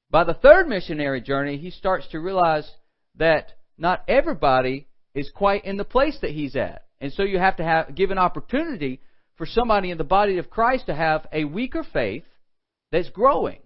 By 0.10 0.24
the 0.24 0.34
third 0.34 0.68
missionary 0.68 1.22
journey, 1.22 1.58
he 1.58 1.70
starts 1.70 2.08
to 2.10 2.20
realize 2.20 2.70
that 3.16 3.54
not 3.78 4.04
everybody 4.08 4.88
is 5.14 5.30
quite 5.34 5.66
in 5.66 5.78
the 5.78 5.86
place 5.86 6.18
that 6.22 6.32
he's 6.32 6.56
at. 6.56 6.86
And 7.00 7.14
so 7.14 7.24
you 7.24 7.40
have 7.40 7.58
to 7.58 7.64
have, 7.64 7.96
give 7.96 8.12
an 8.12 8.18
opportunity 8.18 9.02
for 9.42 9.48
somebody 9.48 9.90
in 9.90 9.98
the 9.98 10.04
body 10.04 10.38
of 10.38 10.52
Christ 10.52 10.86
to 10.86 10.94
have 10.94 11.26
a 11.34 11.46
weaker 11.46 11.84
faith 11.94 12.26
that's 12.92 13.10
growing. 13.10 13.58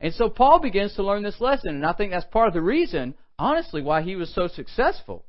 And 0.00 0.14
so 0.14 0.30
Paul 0.30 0.60
begins 0.60 0.94
to 0.94 1.02
learn 1.02 1.22
this 1.22 1.42
lesson, 1.42 1.74
and 1.74 1.84
I 1.84 1.92
think 1.92 2.10
that's 2.10 2.24
part 2.24 2.48
of 2.48 2.54
the 2.54 2.62
reason, 2.62 3.14
honestly, 3.38 3.82
why 3.82 4.00
he 4.00 4.16
was 4.16 4.34
so 4.34 4.48
successful. 4.48 5.26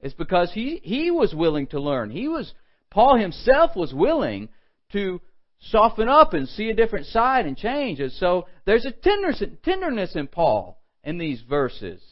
It's 0.00 0.14
because 0.14 0.50
he, 0.52 0.80
he 0.82 1.12
was 1.12 1.32
willing 1.32 1.68
to 1.68 1.80
learn. 1.80 2.10
He 2.10 2.26
was, 2.26 2.52
Paul 2.90 3.16
himself 3.20 3.76
was 3.76 3.94
willing 3.94 4.48
to 4.90 5.20
soften 5.60 6.08
up 6.08 6.34
and 6.34 6.48
see 6.48 6.68
a 6.68 6.74
different 6.74 7.06
side 7.06 7.46
and 7.46 7.56
change. 7.56 8.00
And 8.00 8.10
so 8.10 8.48
there's 8.64 8.84
a 8.84 8.90
tenderness, 8.90 9.44
tenderness 9.62 10.16
in 10.16 10.26
Paul 10.26 10.82
in 11.04 11.18
these 11.18 11.40
verses. 11.48 12.02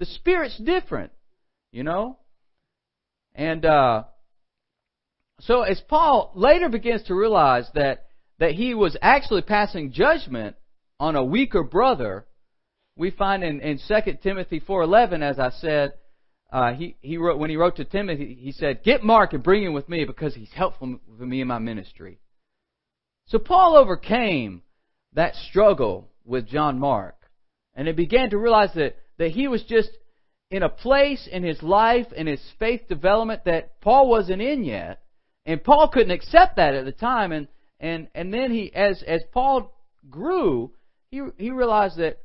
The 0.00 0.06
Spirit's 0.06 0.58
different, 0.58 1.12
you 1.70 1.84
know? 1.84 2.18
And, 3.32 3.64
uh, 3.64 4.02
so 5.42 5.62
as 5.62 5.80
Paul 5.88 6.32
later 6.34 6.68
begins 6.68 7.02
to 7.04 7.14
realize 7.14 7.66
that, 7.74 8.06
that 8.38 8.52
he 8.52 8.74
was 8.74 8.96
actually 9.00 9.42
passing 9.42 9.92
judgment 9.92 10.56
on 10.98 11.16
a 11.16 11.24
weaker 11.24 11.62
brother, 11.62 12.26
we 12.96 13.10
find 13.10 13.42
in, 13.42 13.60
in 13.60 13.80
2 13.86 14.18
Timothy 14.22 14.60
4.11, 14.60 15.22
as 15.22 15.38
I 15.38 15.50
said, 15.50 15.94
uh, 16.52 16.72
he, 16.72 16.96
he 17.00 17.16
wrote, 17.16 17.38
when 17.38 17.50
he 17.50 17.56
wrote 17.56 17.76
to 17.76 17.84
Timothy, 17.84 18.36
he 18.40 18.52
said, 18.52 18.82
Get 18.82 19.04
Mark 19.04 19.32
and 19.32 19.42
bring 19.42 19.62
him 19.62 19.72
with 19.72 19.88
me 19.88 20.04
because 20.04 20.34
he's 20.34 20.52
helpful 20.52 20.98
for 21.16 21.26
me 21.26 21.40
in 21.40 21.48
my 21.48 21.58
ministry. 21.58 22.18
So 23.26 23.38
Paul 23.38 23.76
overcame 23.76 24.62
that 25.12 25.36
struggle 25.36 26.10
with 26.24 26.48
John 26.48 26.78
Mark. 26.78 27.16
And 27.74 27.86
he 27.86 27.92
began 27.92 28.30
to 28.30 28.38
realize 28.38 28.70
that, 28.74 28.96
that 29.18 29.30
he 29.30 29.46
was 29.46 29.62
just 29.62 29.90
in 30.50 30.64
a 30.64 30.68
place 30.68 31.28
in 31.30 31.44
his 31.44 31.62
life 31.62 32.06
and 32.16 32.26
his 32.26 32.42
faith 32.58 32.88
development 32.88 33.44
that 33.44 33.80
Paul 33.80 34.08
wasn't 34.08 34.42
in 34.42 34.64
yet. 34.64 35.00
And 35.50 35.64
Paul 35.64 35.88
couldn't 35.88 36.12
accept 36.12 36.56
that 36.56 36.76
at 36.76 36.84
the 36.84 36.92
time. 36.92 37.32
And, 37.32 37.48
and, 37.80 38.06
and 38.14 38.32
then 38.32 38.52
he, 38.52 38.72
as, 38.72 39.02
as 39.02 39.20
Paul 39.32 39.74
grew, 40.08 40.70
he, 41.10 41.22
he 41.38 41.50
realized 41.50 41.96
that, 41.96 42.18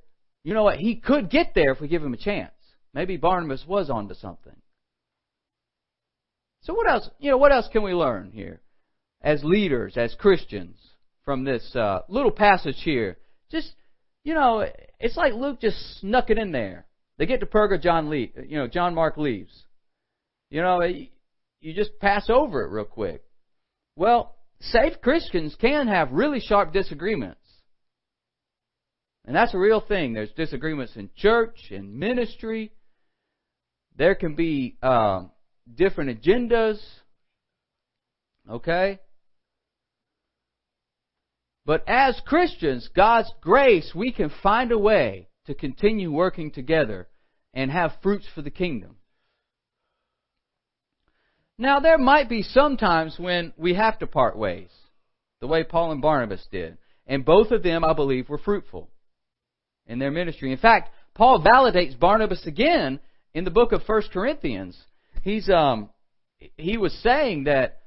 you 0.44 0.54
know 0.54 0.64
what, 0.64 0.78
he 0.78 0.98
could 0.98 1.32
get 1.32 1.54
there 1.56 1.72
if 1.72 1.82
we 1.82 1.88
give 1.88 2.04
him 2.04 2.14
a 2.14 2.18
chance. 2.18 2.52
Maybe 2.94 3.18
Barnabas 3.18 3.66
was 3.68 3.90
onto 3.90 4.14
something. 4.14 4.56
So 6.62 6.76
what 6.76 6.88
else, 6.88 7.10
you 7.18 7.32
know, 7.32 7.38
what 7.38 7.52
else 7.52 7.68
can 7.72 7.82
we 7.82 7.94
learn 7.94 8.30
here 8.32 8.62
as 9.24 9.44
leaders, 9.44 9.98
as 9.98 10.14
Christians 10.14 10.78
from 11.24 11.46
this 11.46 11.76
uh, 11.76 12.02
little 12.08 12.30
passage 12.30 12.82
here? 12.84 13.18
Just, 13.50 13.74
you 14.24 14.36
know, 14.36 14.68
it's 15.00 15.18
like 15.18 15.34
Luke 15.34 15.60
just 15.60 16.00
snuck 16.00 16.30
it 16.30 16.38
in 16.38 16.52
there. 16.52 16.86
They 17.18 17.26
get 17.26 17.40
to 17.40 17.48
Perga, 17.48 17.82
John 17.82 18.12
leave, 18.12 18.34
you 18.48 18.60
know, 18.60 18.68
John 18.68 18.94
Mark 18.94 19.18
leaves. 19.18 19.64
You 20.52 20.62
know, 20.62 20.80
you 21.62 21.74
just 21.74 22.00
pass 22.00 22.30
over 22.30 22.64
it 22.64 22.70
real 22.70 22.86
quick. 22.86 23.24
Well, 23.96 24.36
safe 24.60 25.02
Christians 25.02 25.56
can 25.60 25.88
have 25.88 26.12
really 26.12 26.40
sharp 26.40 26.74
disagreements. 26.74 27.40
And 29.26 29.36
that's 29.36 29.54
a 29.54 29.60
real 29.60 29.82
thing. 29.82 30.14
There's 30.14 30.32
disagreements 30.32 30.96
in 30.96 31.10
church, 31.16 31.58
in 31.72 31.98
ministry, 31.98 32.72
there 33.98 34.16
can 34.16 34.36
be 34.36 34.78
uh, 34.82 35.24
different 35.74 36.22
agendas. 36.22 36.80
Okay? 38.50 39.00
But 41.66 41.84
as 41.88 42.20
Christians, 42.26 42.90
God's 42.96 43.32
grace, 43.42 43.92
we 43.96 44.12
can 44.12 44.32
find 44.44 44.72
a 44.72 44.78
way 44.78 45.30
to 45.48 45.56
continue 45.56 46.12
working 46.12 46.52
together 46.52 47.08
and 47.54 47.72
have 47.72 47.98
fruits 48.04 48.28
for 48.36 48.42
the 48.42 48.52
kingdom. 48.52 48.98
Now, 51.58 51.80
there 51.80 51.98
might 51.98 52.28
be 52.28 52.42
some 52.42 52.78
times 52.78 53.16
when 53.18 53.54
we 53.58 53.76
have 53.76 54.00
to 54.00 54.08
part 54.08 54.38
ways, 54.38 54.70
the 55.40 55.48
way 55.48 55.64
Paul 55.64 55.92
and 55.92 56.02
Barnabas 56.02 56.46
did. 56.52 56.78
And 57.08 57.24
both 57.24 57.52
of 57.52 57.64
them, 57.64 57.84
I 57.84 57.94
believe, 57.94 58.30
were 58.30 58.38
fruitful 58.38 58.90
in 59.88 60.00
their 60.00 60.12
ministry. 60.12 60.52
In 60.52 60.58
fact, 60.58 60.90
Paul 61.14 61.42
validates 61.42 61.98
Barnabas 61.98 62.46
again 62.46 63.00
in 63.34 63.44
the 63.44 63.52
book 63.52 63.72
of 63.72 63.84
First 63.84 64.12
Corinthians, 64.12 64.78
he's 65.22 65.50
um 65.50 65.90
he 66.58 66.78
was 66.78 66.94
saying 67.04 67.46
that 67.46 67.82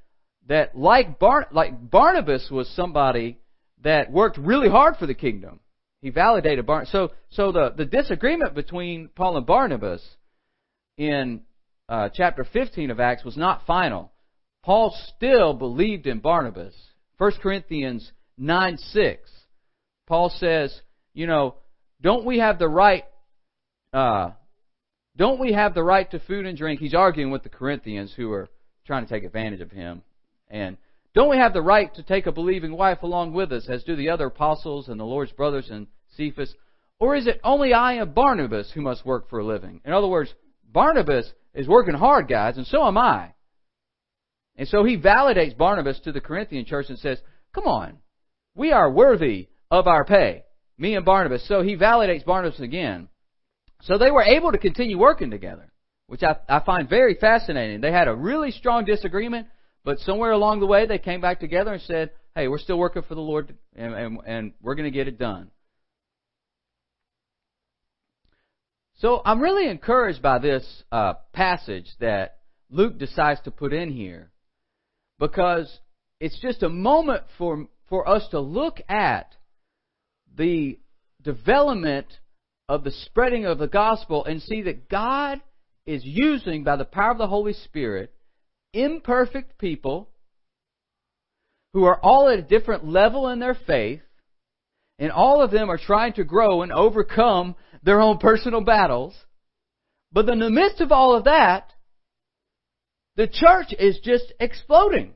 that 0.46 0.76
like 0.76 1.18
Bar, 1.18 1.48
like 1.52 1.90
Barnabas 1.90 2.48
was 2.50 2.68
somebody 2.74 3.38
that 3.82 4.10
worked 4.10 4.38
really 4.38 4.68
hard 4.68 4.96
for 4.96 5.06
the 5.06 5.14
kingdom. 5.14 5.60
He 6.00 6.10
validated 6.10 6.66
Barnabas. 6.66 6.92
So, 6.92 7.10
so 7.30 7.52
the, 7.52 7.74
the 7.76 7.84
disagreement 7.84 8.54
between 8.54 9.08
Paul 9.08 9.36
and 9.36 9.46
Barnabas 9.46 10.02
in 10.96 11.42
uh, 11.88 12.08
chapter 12.12 12.44
15 12.44 12.90
of 12.90 13.00
Acts 13.00 13.24
was 13.24 13.36
not 13.36 13.66
final. 13.66 14.12
Paul 14.62 14.96
still 15.16 15.54
believed 15.54 16.06
in 16.06 16.20
Barnabas. 16.20 16.74
1 17.18 17.32
Corinthians 17.42 18.12
9 18.36 18.76
6. 18.76 19.30
Paul 20.06 20.30
says, 20.30 20.78
you 21.14 21.26
know, 21.26 21.56
don't 22.00 22.24
we 22.24 22.38
have 22.38 22.58
the 22.58 22.68
right, 22.68 23.04
uh, 23.92 24.30
don't 25.16 25.40
we 25.40 25.52
have 25.52 25.74
the 25.74 25.82
right 25.82 26.10
to 26.10 26.20
food 26.20 26.46
and 26.46 26.56
drink? 26.56 26.80
He's 26.80 26.94
arguing 26.94 27.30
with 27.30 27.42
the 27.42 27.48
Corinthians 27.48 28.12
who 28.16 28.30
are 28.32 28.48
trying 28.86 29.06
to 29.06 29.12
take 29.12 29.24
advantage 29.24 29.60
of 29.60 29.70
him. 29.70 30.02
And 30.48 30.76
don't 31.14 31.30
we 31.30 31.36
have 31.38 31.52
the 31.52 31.62
right 31.62 31.92
to 31.94 32.02
take 32.02 32.26
a 32.26 32.32
believing 32.32 32.72
wife 32.76 33.02
along 33.02 33.32
with 33.32 33.52
us, 33.52 33.68
as 33.68 33.82
do 33.84 33.96
the 33.96 34.10
other 34.10 34.26
apostles 34.26 34.88
and 34.88 35.00
the 35.00 35.04
Lord's 35.04 35.32
brothers 35.32 35.68
and 35.70 35.86
Cephas? 36.16 36.54
Or 37.00 37.16
is 37.16 37.26
it 37.26 37.40
only 37.42 37.72
I 37.72 37.94
and 37.94 38.14
Barnabas 38.14 38.70
who 38.72 38.80
must 38.80 39.04
work 39.04 39.28
for 39.28 39.40
a 39.40 39.44
living? 39.44 39.80
In 39.84 39.92
other 39.92 40.06
words, 40.06 40.32
Barnabas 40.72 41.32
is 41.58 41.66
working 41.66 41.94
hard, 41.94 42.28
guys, 42.28 42.56
and 42.56 42.66
so 42.68 42.86
am 42.86 42.96
I. 42.96 43.32
And 44.54 44.68
so 44.68 44.84
he 44.84 44.96
validates 44.96 45.58
Barnabas 45.58 45.98
to 46.00 46.12
the 46.12 46.20
Corinthian 46.20 46.64
church 46.64 46.86
and 46.88 46.98
says, 46.98 47.18
Come 47.52 47.64
on, 47.64 47.98
we 48.54 48.70
are 48.70 48.90
worthy 48.90 49.48
of 49.68 49.88
our 49.88 50.04
pay, 50.04 50.44
me 50.78 50.94
and 50.94 51.04
Barnabas. 51.04 51.46
So 51.48 51.62
he 51.62 51.76
validates 51.76 52.24
Barnabas 52.24 52.60
again. 52.60 53.08
So 53.82 53.98
they 53.98 54.12
were 54.12 54.22
able 54.22 54.52
to 54.52 54.58
continue 54.58 54.98
working 54.98 55.32
together, 55.32 55.72
which 56.06 56.22
I, 56.22 56.36
I 56.48 56.60
find 56.60 56.88
very 56.88 57.14
fascinating. 57.14 57.80
They 57.80 57.92
had 57.92 58.06
a 58.08 58.14
really 58.14 58.52
strong 58.52 58.84
disagreement, 58.84 59.48
but 59.84 59.98
somewhere 59.98 60.30
along 60.30 60.60
the 60.60 60.66
way 60.66 60.86
they 60.86 60.98
came 60.98 61.20
back 61.20 61.40
together 61.40 61.72
and 61.72 61.82
said, 61.82 62.10
Hey, 62.36 62.46
we're 62.46 62.58
still 62.58 62.78
working 62.78 63.02
for 63.02 63.16
the 63.16 63.20
Lord 63.20 63.52
and, 63.74 63.94
and, 63.94 64.18
and 64.24 64.52
we're 64.62 64.76
going 64.76 64.90
to 64.90 64.96
get 64.96 65.08
it 65.08 65.18
done. 65.18 65.50
So 68.98 69.22
I'm 69.24 69.40
really 69.40 69.68
encouraged 69.68 70.22
by 70.22 70.40
this 70.40 70.82
uh, 70.90 71.14
passage 71.32 71.86
that 72.00 72.38
Luke 72.68 72.98
decides 72.98 73.40
to 73.42 73.52
put 73.52 73.72
in 73.72 73.92
here 73.92 74.32
because 75.20 75.78
it's 76.20 76.40
just 76.40 76.64
a 76.64 76.68
moment 76.68 77.22
for, 77.38 77.68
for 77.88 78.08
us 78.08 78.26
to 78.32 78.40
look 78.40 78.80
at 78.88 79.36
the 80.36 80.80
development 81.22 82.06
of 82.68 82.82
the 82.82 82.90
spreading 82.90 83.46
of 83.46 83.58
the 83.58 83.68
gospel 83.68 84.24
and 84.24 84.42
see 84.42 84.62
that 84.62 84.88
God 84.88 85.40
is 85.86 86.02
using, 86.04 86.64
by 86.64 86.76
the 86.76 86.84
power 86.84 87.12
of 87.12 87.18
the 87.18 87.28
Holy 87.28 87.52
Spirit, 87.52 88.12
imperfect 88.74 89.58
people 89.58 90.10
who 91.72 91.84
are 91.84 92.00
all 92.00 92.28
at 92.28 92.40
a 92.40 92.42
different 92.42 92.84
level 92.84 93.28
in 93.28 93.38
their 93.38 93.56
faith, 93.66 94.00
and 94.98 95.12
all 95.12 95.40
of 95.40 95.52
them 95.52 95.70
are 95.70 95.78
trying 95.78 96.14
to 96.14 96.24
grow 96.24 96.62
and 96.62 96.72
overcome 96.72 97.54
their 97.82 98.00
own 98.00 98.18
personal 98.18 98.60
battles. 98.60 99.14
But 100.12 100.28
in 100.28 100.38
the 100.38 100.50
midst 100.50 100.80
of 100.80 100.92
all 100.92 101.14
of 101.14 101.24
that, 101.24 101.72
the 103.16 103.26
church 103.26 103.74
is 103.78 103.98
just 104.02 104.32
exploding. 104.38 105.14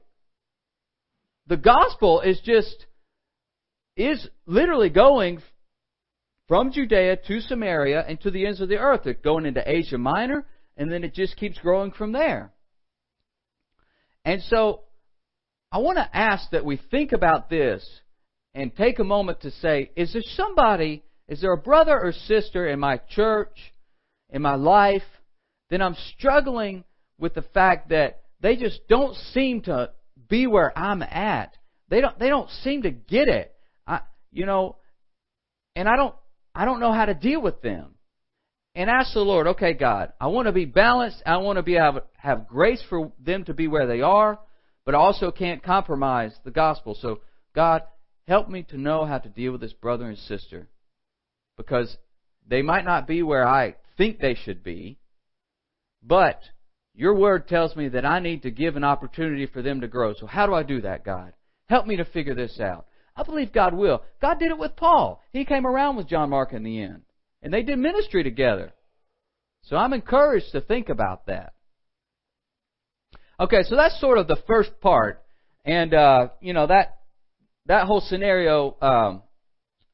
The 1.47 1.57
gospel 1.57 2.21
is 2.21 2.41
just, 2.45 2.87
is 3.97 4.29
literally 4.47 4.91
going 4.91 5.41
from 6.49 6.73
Judea 6.73 7.17
to 7.29 7.41
Samaria 7.41 8.05
and 8.07 8.21
to 8.21 8.31
the 8.31 8.47
ends 8.47 8.61
of 8.61 8.69
the 8.69 8.79
earth. 8.79 9.07
It's 9.07 9.23
going 9.23 9.47
into 9.47 9.63
Asia 9.65 9.99
Minor, 9.99 10.45
and 10.77 10.91
then 10.91 11.05
it 11.05 11.15
just 11.15 11.37
keeps 11.37 11.59
growing 11.59 11.93
from 11.93 12.13
there. 12.13 12.53
And 14.25 14.43
so, 14.43 14.83
I 15.71 15.79
want 15.79 15.97
to 15.97 16.17
ask 16.17 16.51
that 16.51 16.65
we 16.65 16.79
think 16.91 17.13
about 17.13 17.49
this 17.49 17.85
and 18.55 18.75
take 18.77 18.99
a 18.99 19.05
moment 19.05 19.41
to 19.43 19.51
say, 19.51 19.91
is 19.97 20.13
there 20.13 20.23
somebody, 20.37 21.03
is 21.29 21.41
there 21.41 21.53
a 21.53 21.59
brother 21.59 21.99
or 21.99 22.13
sister 22.13 22.69
in 22.69 22.79
my 22.81 22.99
church, 23.11 23.57
in 24.31 24.43
my 24.43 24.55
life, 24.55 25.03
that 25.71 25.81
I'm 25.81 25.97
struggling 26.17 26.85
with 27.19 27.35
the 27.35 27.43
fact 27.43 27.91
that 27.91 28.23
they 28.41 28.57
just 28.57 28.81
don't 28.89 29.15
seem 29.33 29.63
to 29.63 29.91
be 30.29 30.47
where 30.47 30.77
I'm 30.77 31.03
at. 31.03 31.57
They 31.89 32.01
don't 32.01 32.19
they 32.19 32.29
don't 32.29 32.51
seem 32.63 32.83
to 32.83 32.91
get 32.91 33.29
it. 33.29 33.55
I 33.87 34.01
you 34.33 34.47
know 34.47 34.77
and 35.77 35.89
I 35.89 35.97
don't 35.97 36.15
I 36.55 36.65
don't 36.65 36.81
know 36.81 36.93
how 36.93 37.07
to 37.07 37.15
deal 37.15 37.41
with 37.41 37.63
them. 37.63 37.95
And 38.75 38.89
ask 38.89 39.13
the 39.13 39.21
Lord, 39.21 39.49
okay, 39.49 39.75
God, 39.75 40.13
I 40.19 40.29
want 40.29 40.47
to 40.47 40.53
be 40.53 40.65
balanced. 40.65 41.23
I 41.27 41.37
want 41.39 41.59
to 41.59 41.63
be 41.63 41.75
have, 41.75 42.03
have 42.17 42.49
grace 42.49 42.83
for 42.89 43.13
them 43.23 43.45
to 43.45 43.53
be 43.53 43.69
where 43.69 43.87
they 43.87 44.01
are, 44.01 44.39
but 44.87 44.95
I 44.95 44.99
also 44.99 45.31
can't 45.31 45.63
compromise 45.63 46.35
the 46.43 46.51
gospel. 46.51 46.97
So, 46.99 47.21
God, 47.55 47.83
help 48.27 48.49
me 48.49 48.63
to 48.71 48.79
know 48.79 49.05
how 49.05 49.19
to 49.19 49.29
deal 49.29 49.53
with 49.53 49.61
this 49.61 49.75
brother 49.75 50.07
and 50.07 50.17
sister 50.17 50.69
because 51.67 51.97
they 52.47 52.63
might 52.63 52.85
not 52.85 53.07
be 53.07 53.23
where 53.23 53.47
I 53.47 53.77
think 53.97 54.19
they 54.19 54.35
should 54.35 54.63
be, 54.63 54.99
but 56.03 56.41
your 56.95 57.15
word 57.15 57.49
tells 57.49 57.75
me 57.77 57.89
that 57.89 58.05
I 58.05 58.19
need 58.19 58.43
to 58.43 58.51
give 58.51 58.77
an 58.77 58.85
opportunity 58.85 59.47
for 59.47 59.63
them 59.63 59.81
to 59.81 59.89
grow. 59.89 60.15
So 60.15 60.27
how 60.27 60.47
do 60.47 60.55
I 60.55 60.63
do 60.63 60.83
that, 60.83 61.05
God? 61.05 61.33
Help 61.67 61.87
me 61.87 61.97
to 61.97 62.05
figure 62.05 62.35
this 62.35 62.61
out. 62.61 62.87
I 63.17 63.23
believe 63.23 63.53
God 63.53 63.75
will. 63.75 64.03
God 64.21 64.39
did 64.39 64.51
it 64.51 64.59
with 64.59 64.77
Paul. 64.77 65.23
He 65.33 65.45
came 65.45 65.67
around 65.67 65.97
with 65.97 66.09
John 66.09 66.31
Mark 66.31 66.53
in 66.53 66.63
the 66.63 66.83
end. 66.83 67.03
And 67.43 67.53
they 67.53 67.63
did 67.63 67.79
ministry 67.79 68.23
together. 68.23 68.73
So 69.65 69.77
I'm 69.77 69.93
encouraged 69.93 70.53
to 70.53 70.61
think 70.61 70.89
about 70.89 71.27
that. 71.27 71.53
Okay, 73.39 73.63
so 73.65 73.77
that's 73.77 74.01
sort 74.01 74.19
of 74.19 74.29
the 74.29 74.43
first 74.47 74.81
part. 74.81 75.23
And, 75.65 75.95
uh, 75.95 76.29
you 76.41 76.53
know, 76.53 76.67
that, 76.67 76.99
that 77.67 77.87
whole 77.87 78.01
scenario, 78.01 78.77
um, 78.81 79.23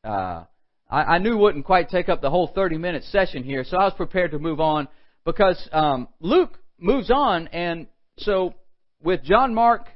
uh, 0.05 0.45
I, 0.89 1.03
I 1.03 1.19
knew 1.19 1.37
wouldn't 1.37 1.65
quite 1.65 1.89
take 1.89 2.09
up 2.09 2.21
the 2.21 2.31
whole 2.31 2.49
30 2.55 2.79
minute 2.79 3.05
session 3.05 3.43
here, 3.43 3.65
so 3.65 3.77
I 3.77 3.85
was 3.85 3.95
prepared 3.95 4.33
to 4.33 4.39
move 4.39 4.61
on 4.61 4.89
because 5.25 5.69
um, 5.73 6.09
Luke 6.21 6.59
moves 6.79 7.11
on, 7.11 7.49
and 7.49 7.87
so 8.19 8.55
with 9.03 9.23
John 9.23 9.55
Mark 9.55 9.87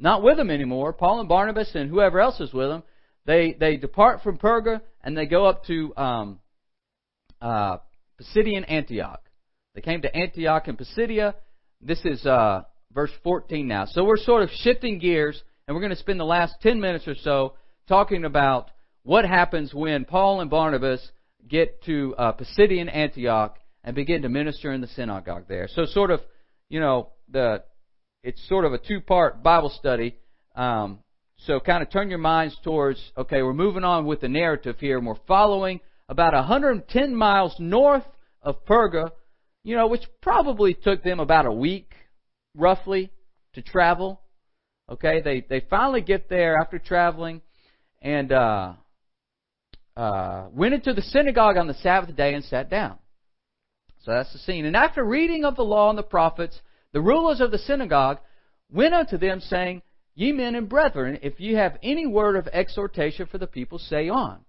not 0.00 0.22
with 0.22 0.38
them 0.38 0.50
anymore, 0.50 0.94
Paul 0.94 1.20
and 1.20 1.28
Barnabas 1.28 1.70
and 1.74 1.90
whoever 1.90 2.20
else 2.20 2.40
is 2.40 2.52
with 2.54 2.68
them, 2.68 2.82
they 3.26 3.52
they 3.52 3.76
depart 3.76 4.22
from 4.22 4.38
Perga 4.38 4.80
and 5.04 5.16
they 5.16 5.26
go 5.26 5.44
up 5.44 5.64
to 5.66 5.94
um, 5.96 6.40
uh, 7.40 7.76
Pisidian 8.18 8.64
Antioch. 8.68 9.20
They 9.74 9.82
came 9.82 10.02
to 10.02 10.16
Antioch 10.16 10.66
and 10.68 10.78
Pisidia. 10.78 11.34
This 11.82 12.00
is 12.04 12.24
uh, 12.26 12.62
verse 12.92 13.10
14 13.22 13.68
now. 13.68 13.84
So 13.86 14.04
we're 14.04 14.16
sort 14.16 14.42
of 14.42 14.50
shifting 14.50 14.98
gears, 14.98 15.40
and 15.66 15.74
we're 15.74 15.82
going 15.82 15.94
to 15.94 15.96
spend 15.96 16.18
the 16.18 16.24
last 16.24 16.54
10 16.62 16.80
minutes 16.80 17.06
or 17.06 17.14
so 17.14 17.54
talking 17.86 18.24
about 18.24 18.70
what 19.02 19.24
happens 19.24 19.72
when 19.72 20.04
Paul 20.04 20.40
and 20.40 20.50
Barnabas 20.50 21.00
get 21.48 21.82
to 21.84 22.14
uh, 22.18 22.32
Pisidian 22.32 22.94
Antioch 22.94 23.56
and 23.82 23.96
begin 23.96 24.22
to 24.22 24.28
minister 24.28 24.72
in 24.72 24.80
the 24.80 24.86
synagogue 24.88 25.44
there. 25.48 25.68
So 25.74 25.86
sort 25.86 26.10
of, 26.10 26.20
you 26.68 26.80
know, 26.80 27.10
the 27.30 27.62
it's 28.22 28.46
sort 28.48 28.64
of 28.64 28.74
a 28.74 28.78
two-part 28.78 29.42
Bible 29.42 29.70
study. 29.70 30.16
Um, 30.54 30.98
so 31.38 31.58
kind 31.58 31.82
of 31.82 31.90
turn 31.90 32.10
your 32.10 32.18
minds 32.18 32.56
towards 32.62 33.00
okay, 33.16 33.42
we're 33.42 33.54
moving 33.54 33.84
on 33.84 34.04
with 34.04 34.20
the 34.20 34.28
narrative 34.28 34.76
here, 34.78 34.98
and 34.98 35.06
we're 35.06 35.14
following 35.26 35.80
about 36.08 36.34
110 36.34 37.14
miles 37.14 37.54
north 37.58 38.04
of 38.42 38.64
Perga, 38.66 39.10
you 39.64 39.76
know, 39.76 39.86
which 39.86 40.02
probably 40.20 40.74
took 40.74 41.02
them 41.02 41.20
about 41.20 41.46
a 41.46 41.52
week, 41.52 41.92
roughly, 42.54 43.10
to 43.54 43.62
travel. 43.62 44.20
Okay, 44.90 45.22
they 45.22 45.44
they 45.48 45.64
finally 45.70 46.02
get 46.02 46.28
there 46.28 46.56
after 46.56 46.78
traveling, 46.78 47.40
and 48.02 48.32
uh, 48.32 48.72
uh, 49.96 50.46
went 50.52 50.74
into 50.74 50.92
the 50.92 51.02
synagogue 51.02 51.56
on 51.56 51.66
the 51.66 51.74
Sabbath 51.74 52.16
day 52.16 52.34
and 52.34 52.44
sat 52.44 52.70
down. 52.70 52.98
So 54.04 54.12
that's 54.12 54.32
the 54.32 54.38
scene. 54.38 54.64
And 54.64 54.76
after 54.76 55.04
reading 55.04 55.44
of 55.44 55.56
the 55.56 55.62
law 55.62 55.90
and 55.90 55.98
the 55.98 56.02
prophets, 56.02 56.58
the 56.92 57.00
rulers 57.00 57.40
of 57.40 57.50
the 57.50 57.58
synagogue 57.58 58.18
went 58.72 58.94
unto 58.94 59.18
them, 59.18 59.40
saying, 59.40 59.82
Ye 60.14 60.32
men 60.32 60.54
and 60.54 60.68
brethren, 60.68 61.18
if 61.22 61.38
ye 61.38 61.54
have 61.54 61.78
any 61.82 62.06
word 62.06 62.36
of 62.36 62.48
exhortation 62.48 63.26
for 63.26 63.38
the 63.38 63.46
people, 63.46 63.78
say 63.78 64.08
on. 64.08 64.40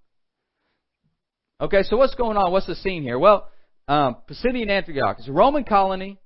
Okay, 1.59 1.83
so 1.83 1.97
what's 1.97 2.15
going 2.15 2.37
on? 2.37 2.51
What's 2.51 2.65
the 2.65 2.75
scene 2.75 3.03
here? 3.03 3.19
Well, 3.19 3.47
um, 3.87 4.17
Pisidian 4.29 4.69
Antioch 4.69 5.19
is 5.19 5.27
a 5.27 5.31
Roman 5.31 5.63
colony. 5.63 6.17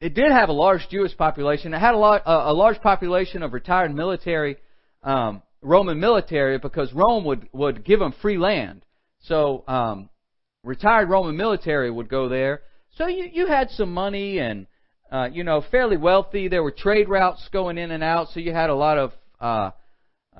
It 0.00 0.14
did 0.14 0.30
have 0.30 0.48
a 0.48 0.52
large 0.52 0.88
Jewish 0.90 1.16
population. 1.16 1.72
It 1.72 1.78
had 1.78 1.94
a, 1.94 1.98
lot, 1.98 2.22
a, 2.26 2.50
a 2.50 2.52
large 2.52 2.80
population 2.80 3.42
of 3.42 3.52
retired 3.52 3.94
military, 3.94 4.56
um, 5.02 5.42
Roman 5.62 5.98
military, 5.98 6.58
because 6.58 6.92
Rome 6.92 7.24
would, 7.24 7.48
would 7.52 7.84
give 7.84 7.98
them 7.98 8.14
free 8.22 8.38
land. 8.38 8.84
So 9.20 9.64
um, 9.66 10.08
retired 10.62 11.08
Roman 11.08 11.36
military 11.36 11.90
would 11.90 12.08
go 12.08 12.28
there. 12.28 12.62
So 12.96 13.06
you, 13.06 13.28
you 13.32 13.46
had 13.46 13.70
some 13.70 13.92
money 13.92 14.38
and, 14.38 14.66
uh, 15.10 15.28
you 15.32 15.44
know, 15.44 15.62
fairly 15.70 15.96
wealthy. 15.96 16.48
There 16.48 16.62
were 16.62 16.70
trade 16.72 17.08
routes 17.08 17.48
going 17.52 17.78
in 17.78 17.90
and 17.90 18.02
out, 18.02 18.28
so 18.28 18.40
you 18.40 18.52
had 18.52 18.70
a 18.70 18.74
lot 18.74 18.98
of, 18.98 19.12
uh, 19.40 19.70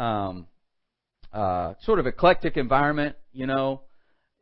um, 0.00 0.46
uh, 1.32 1.74
sort 1.82 1.98
of 1.98 2.06
eclectic 2.06 2.56
environment, 2.56 3.16
you 3.32 3.46
know, 3.46 3.82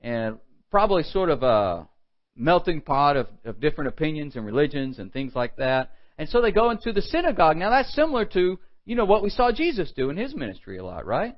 and 0.03 0.39
probably 0.71 1.03
sort 1.03 1.31
of 1.31 1.43
a 1.43 1.89
melting 2.37 2.81
pot 2.81 3.17
of, 3.17 3.29
of 3.45 3.61
different 3.61 3.89
opinions 3.89 4.37
and 4.37 4.45
religions 4.45 4.99
and 4.99 5.13
things 5.13 5.33
like 5.35 5.57
that. 5.57 5.91
And 6.19 6.29
so 6.29 6.41
they 6.41 6.53
go 6.53 6.71
into 6.71 6.93
the 6.93 7.03
synagogue. 7.03 7.57
Now 7.57 7.71
that's 7.71 7.95
similar 7.95 8.25
to, 8.27 8.59
you 8.85 8.97
know, 8.97 9.05
what 9.05 9.23
we 9.23 9.31
saw 9.31 9.53
Jesus 9.53 9.93
do 9.97 10.11
in 10.11 10.17
his 10.17 10.35
ministry 10.35 10.79
a 10.79 10.85
lot, 10.85 11.07
right? 11.07 11.37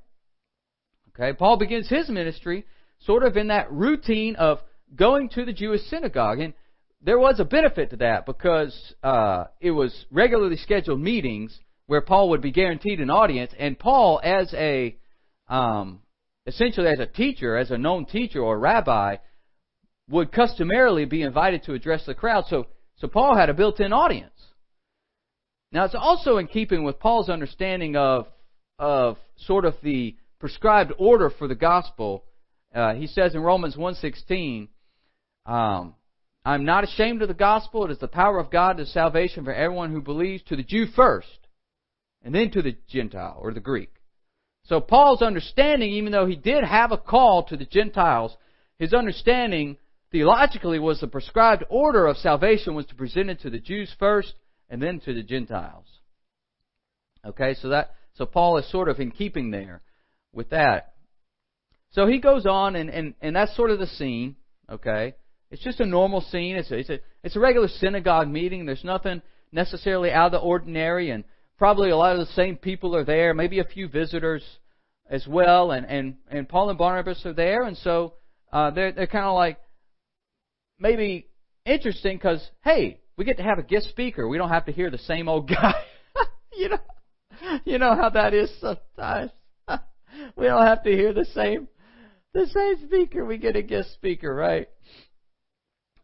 Okay, 1.10 1.32
Paul 1.36 1.56
begins 1.56 1.88
his 1.88 2.08
ministry 2.08 2.66
sort 3.00 3.22
of 3.22 3.36
in 3.36 3.48
that 3.48 3.70
routine 3.72 4.36
of 4.36 4.58
going 4.94 5.28
to 5.30 5.44
the 5.44 5.52
Jewish 5.52 5.82
synagogue, 5.82 6.40
and 6.40 6.54
there 7.02 7.18
was 7.18 7.40
a 7.40 7.44
benefit 7.44 7.90
to 7.90 7.96
that 7.96 8.26
because 8.26 8.94
uh, 9.02 9.44
it 9.60 9.70
was 9.70 10.06
regularly 10.10 10.56
scheduled 10.56 11.00
meetings 11.00 11.58
where 11.86 12.00
Paul 12.00 12.30
would 12.30 12.42
be 12.42 12.50
guaranteed 12.50 13.00
an 13.00 13.10
audience, 13.10 13.52
and 13.58 13.78
Paul, 13.78 14.20
as 14.22 14.52
a 14.54 14.96
um, 15.48 16.00
essentially 16.46 16.88
as 16.88 16.98
a 16.98 17.06
teacher, 17.06 17.56
as 17.56 17.70
a 17.70 17.78
known 17.78 18.06
teacher 18.06 18.40
or 18.40 18.58
rabbi, 18.58 19.16
would 20.08 20.32
customarily 20.32 21.04
be 21.04 21.22
invited 21.22 21.64
to 21.64 21.74
address 21.74 22.04
the 22.06 22.14
crowd. 22.14 22.44
So, 22.48 22.66
so 22.96 23.08
Paul 23.08 23.36
had 23.36 23.50
a 23.50 23.54
built-in 23.54 23.92
audience. 23.92 24.32
Now, 25.72 25.84
it's 25.84 25.94
also 25.94 26.38
in 26.38 26.46
keeping 26.46 26.84
with 26.84 26.98
Paul's 26.98 27.28
understanding 27.28 27.96
of 27.96 28.26
of 28.78 29.16
sort 29.38 29.64
of 29.64 29.74
the 29.82 30.16
prescribed 30.38 30.92
order 30.98 31.30
for 31.30 31.48
the 31.48 31.54
gospel. 31.54 32.24
Uh, 32.74 32.94
he 32.94 33.06
says 33.06 33.34
in 33.34 33.40
Romans 33.40 33.76
1:16, 33.76 34.68
um, 35.46 35.94
"I'm 36.44 36.64
not 36.64 36.84
ashamed 36.84 37.22
of 37.22 37.28
the 37.28 37.34
gospel. 37.34 37.84
It 37.84 37.90
is 37.90 37.98
the 37.98 38.08
power 38.08 38.38
of 38.38 38.50
God 38.50 38.76
to 38.76 38.86
salvation 38.86 39.44
for 39.44 39.54
everyone 39.54 39.92
who 39.92 40.02
believes, 40.02 40.42
to 40.44 40.56
the 40.56 40.62
Jew 40.62 40.86
first, 40.86 41.48
and 42.22 42.34
then 42.34 42.50
to 42.50 42.62
the 42.62 42.76
Gentile 42.86 43.38
or 43.40 43.52
the 43.52 43.60
Greek." 43.60 43.92
So 44.64 44.80
Paul's 44.80 45.22
understanding, 45.22 45.92
even 45.92 46.12
though 46.12 46.26
he 46.26 46.36
did 46.36 46.64
have 46.64 46.92
a 46.92 46.98
call 46.98 47.44
to 47.44 47.56
the 47.56 47.64
Gentiles, 47.64 48.36
his 48.78 48.92
understanding 48.92 49.78
theologically 50.10 50.78
was 50.78 51.00
the 51.00 51.06
prescribed 51.06 51.64
order 51.70 52.06
of 52.06 52.16
salvation 52.16 52.74
was 52.74 52.86
to 52.86 52.94
present 52.94 53.30
it 53.30 53.40
to 53.40 53.50
the 53.50 53.58
Jews 53.58 53.94
first 53.98 54.34
and 54.68 54.82
then 54.82 55.00
to 55.00 55.14
the 55.14 55.22
Gentiles. 55.22 55.86
Okay, 57.24 57.54
so 57.60 57.70
that 57.70 57.94
so 58.14 58.26
Paul 58.26 58.58
is 58.58 58.70
sort 58.70 58.88
of 58.88 58.98
in 59.00 59.10
keeping 59.10 59.50
there 59.50 59.82
with 60.32 60.50
that. 60.50 60.94
So 61.92 62.06
he 62.06 62.18
goes 62.18 62.46
on 62.46 62.76
and, 62.76 62.90
and, 62.90 63.14
and 63.20 63.36
that's 63.36 63.54
sort 63.56 63.70
of 63.70 63.78
the 63.78 63.86
scene, 63.86 64.36
okay? 64.70 65.14
It's 65.50 65.62
just 65.62 65.80
a 65.80 65.86
normal 65.86 66.20
scene. 66.20 66.56
It's 66.56 66.70
a, 66.70 66.78
it's 66.78 66.90
a 66.90 66.98
it's 67.22 67.36
a 67.36 67.40
regular 67.40 67.68
synagogue 67.68 68.28
meeting. 68.28 68.66
There's 68.66 68.84
nothing 68.84 69.22
necessarily 69.52 70.10
out 70.10 70.26
of 70.26 70.32
the 70.32 70.38
ordinary 70.38 71.10
and 71.10 71.24
probably 71.56 71.90
a 71.90 71.96
lot 71.96 72.12
of 72.12 72.26
the 72.26 72.32
same 72.34 72.56
people 72.56 72.94
are 72.96 73.04
there, 73.04 73.32
maybe 73.32 73.60
a 73.60 73.64
few 73.64 73.88
visitors 73.88 74.42
as 75.08 75.26
well 75.26 75.70
and 75.70 75.86
and 75.86 76.16
and 76.28 76.48
Paul 76.48 76.68
and 76.70 76.78
Barnabas 76.78 77.24
are 77.24 77.32
there 77.32 77.62
and 77.62 77.76
so 77.76 78.14
uh 78.52 78.70
they're 78.72 78.90
they're 78.90 79.06
kind 79.06 79.24
of 79.24 79.34
like 79.34 79.58
maybe 80.80 81.28
interesting 81.64 82.18
cuz 82.18 82.46
hey, 82.64 83.00
we 83.16 83.24
get 83.24 83.38
to 83.38 83.42
have 83.42 83.58
a 83.58 83.62
guest 83.62 83.88
speaker. 83.88 84.28
We 84.28 84.38
don't 84.38 84.50
have 84.50 84.66
to 84.66 84.72
hear 84.72 84.90
the 84.90 84.98
same 84.98 85.28
old 85.28 85.48
guy. 85.50 85.74
you 86.56 86.68
know, 86.68 86.78
you 87.64 87.78
know 87.78 87.94
how 87.94 88.10
that 88.10 88.34
is 88.34 88.50
sometimes. 88.60 89.30
we 90.36 90.46
don't 90.46 90.66
have 90.66 90.82
to 90.84 90.90
hear 90.90 91.12
the 91.12 91.24
same, 91.26 91.68
the 92.34 92.46
same 92.46 92.86
speaker. 92.86 93.24
We 93.24 93.38
get 93.38 93.56
a 93.56 93.62
guest 93.62 93.92
speaker, 93.94 94.34
right? 94.34 94.68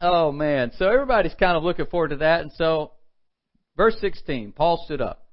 Oh 0.01 0.33
man. 0.33 0.73
So 0.79 0.89
everybody's 0.89 1.35
kind 1.35 1.57
of 1.57 1.63
looking 1.63 1.87
forward 1.87 2.09
to 2.09 2.17
that. 2.17 2.41
And 2.41 2.53
so, 2.53 2.93
verse 3.77 3.97
16, 4.01 4.53
Paul 4.53 4.83
stood 4.85 5.01
up. 5.01 5.27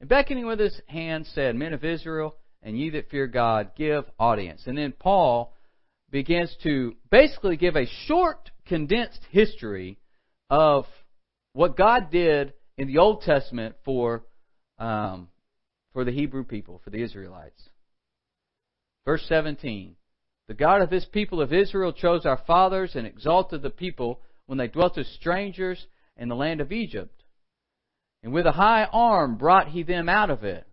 And 0.00 0.08
beckoning 0.08 0.46
with 0.46 0.60
his 0.60 0.80
hand 0.86 1.26
said, 1.26 1.56
Men 1.56 1.72
of 1.72 1.84
Israel, 1.84 2.36
and 2.62 2.78
ye 2.78 2.90
that 2.90 3.10
fear 3.10 3.26
God, 3.26 3.72
give 3.76 4.04
audience. 4.18 4.62
And 4.66 4.78
then 4.78 4.92
Paul 4.92 5.54
begins 6.10 6.54
to 6.62 6.94
basically 7.10 7.56
give 7.56 7.76
a 7.76 7.86
short, 8.06 8.50
condensed 8.66 9.20
history 9.30 9.98
of 10.50 10.86
what 11.52 11.76
God 11.76 12.10
did 12.10 12.52
in 12.76 12.88
the 12.88 12.98
Old 12.98 13.22
Testament 13.22 13.76
for 13.84 14.24
um, 14.78 15.28
for 15.92 16.04
the 16.04 16.12
Hebrew 16.12 16.44
people, 16.44 16.80
for 16.84 16.90
the 16.90 17.02
Israelites. 17.02 17.60
Verse 19.04 19.24
17. 19.28 19.96
The 20.46 20.54
God 20.54 20.80
of 20.80 20.90
this 20.90 21.04
people 21.04 21.40
of 21.40 21.52
Israel 21.52 21.92
chose 21.92 22.24
our 22.24 22.40
fathers 22.46 22.92
and 22.94 23.06
exalted 23.06 23.62
the 23.62 23.70
people 23.70 24.20
when 24.46 24.58
they 24.58 24.68
dwelt 24.68 24.96
as 24.96 25.06
strangers 25.08 25.84
in 26.16 26.28
the 26.28 26.36
land 26.36 26.60
of 26.60 26.72
Egypt. 26.72 27.22
And 28.22 28.32
with 28.32 28.46
a 28.46 28.52
high 28.52 28.84
arm 28.84 29.36
brought 29.36 29.68
he 29.68 29.82
them 29.82 30.08
out 30.08 30.30
of 30.30 30.44
it. 30.44 30.66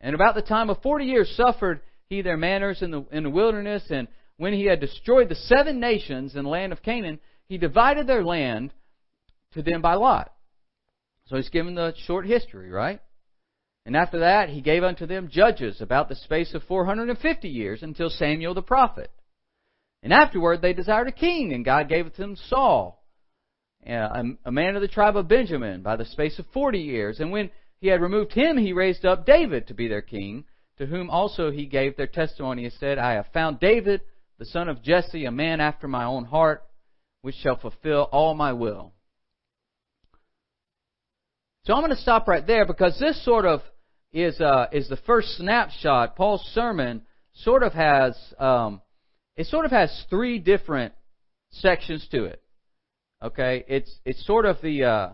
And 0.00 0.14
about 0.14 0.34
the 0.34 0.42
time 0.42 0.70
of 0.70 0.82
forty 0.82 1.04
years 1.04 1.32
suffered 1.36 1.80
he 2.08 2.22
their 2.22 2.36
manners 2.36 2.82
in 2.82 2.90
the, 2.90 3.04
in 3.12 3.22
the 3.22 3.30
wilderness. 3.30 3.84
And 3.90 4.08
when 4.36 4.52
he 4.52 4.64
had 4.64 4.80
destroyed 4.80 5.28
the 5.28 5.34
seven 5.34 5.78
nations 5.78 6.34
in 6.34 6.44
the 6.44 6.50
land 6.50 6.72
of 6.72 6.82
Canaan, 6.82 7.20
he 7.48 7.58
divided 7.58 8.06
their 8.06 8.24
land 8.24 8.72
to 9.52 9.62
them 9.62 9.82
by 9.82 9.94
lot. 9.94 10.32
So 11.26 11.36
he's 11.36 11.48
given 11.48 11.74
the 11.74 11.94
short 12.06 12.26
history, 12.26 12.70
right? 12.70 13.00
And 13.86 13.96
after 13.96 14.20
that, 14.20 14.48
he 14.48 14.60
gave 14.60 14.84
unto 14.84 15.06
them 15.06 15.28
judges 15.30 15.80
about 15.80 16.08
the 16.08 16.14
space 16.14 16.54
of 16.54 16.62
450 16.64 17.48
years 17.48 17.82
until 17.82 18.10
Samuel 18.10 18.54
the 18.54 18.62
prophet. 18.62 19.10
And 20.02 20.12
afterward, 20.12 20.60
they 20.60 20.72
desired 20.72 21.08
a 21.08 21.12
king, 21.12 21.52
and 21.52 21.64
God 21.64 21.88
gave 21.88 22.14
them 22.14 22.36
Saul, 22.48 23.04
a 23.86 24.50
man 24.50 24.76
of 24.76 24.82
the 24.82 24.88
tribe 24.88 25.16
of 25.16 25.28
Benjamin, 25.28 25.82
by 25.82 25.96
the 25.96 26.04
space 26.04 26.38
of 26.38 26.46
40 26.52 26.78
years. 26.78 27.20
And 27.20 27.30
when 27.30 27.50
he 27.80 27.88
had 27.88 28.00
removed 28.00 28.32
him, 28.32 28.56
he 28.56 28.72
raised 28.72 29.04
up 29.04 29.24
David 29.24 29.66
to 29.68 29.74
be 29.74 29.88
their 29.88 30.02
king, 30.02 30.44
to 30.78 30.86
whom 30.86 31.10
also 31.10 31.50
he 31.50 31.66
gave 31.66 31.96
their 31.96 32.06
testimony 32.06 32.64
and 32.64 32.72
said, 32.74 32.98
I 32.98 33.12
have 33.12 33.26
found 33.32 33.60
David, 33.60 34.00
the 34.38 34.46
son 34.46 34.68
of 34.68 34.82
Jesse, 34.82 35.26
a 35.26 35.30
man 35.30 35.60
after 35.60 35.86
my 35.86 36.04
own 36.04 36.24
heart, 36.24 36.64
which 37.22 37.36
shall 37.36 37.58
fulfill 37.58 38.08
all 38.12 38.34
my 38.34 38.52
will. 38.52 38.92
So 41.64 41.74
I'm 41.74 41.82
going 41.82 41.94
to 41.94 42.00
stop 42.00 42.26
right 42.26 42.46
there 42.46 42.64
because 42.64 42.98
this 42.98 43.22
sort 43.22 43.44
of 43.44 43.60
is 44.12 44.40
uh, 44.40 44.66
is 44.72 44.88
the 44.88 44.96
first 44.96 45.36
snapshot. 45.36 46.16
Paul's 46.16 46.42
sermon 46.54 47.02
sort 47.34 47.62
of 47.62 47.74
has 47.74 48.16
um, 48.38 48.80
it 49.36 49.46
sort 49.46 49.66
of 49.66 49.70
has 49.70 50.04
three 50.08 50.38
different 50.38 50.94
sections 51.50 52.06
to 52.12 52.24
it. 52.24 52.42
Okay, 53.22 53.64
it's 53.68 53.94
it's 54.06 54.26
sort 54.26 54.46
of 54.46 54.56
the 54.62 54.84
uh, 54.84 55.08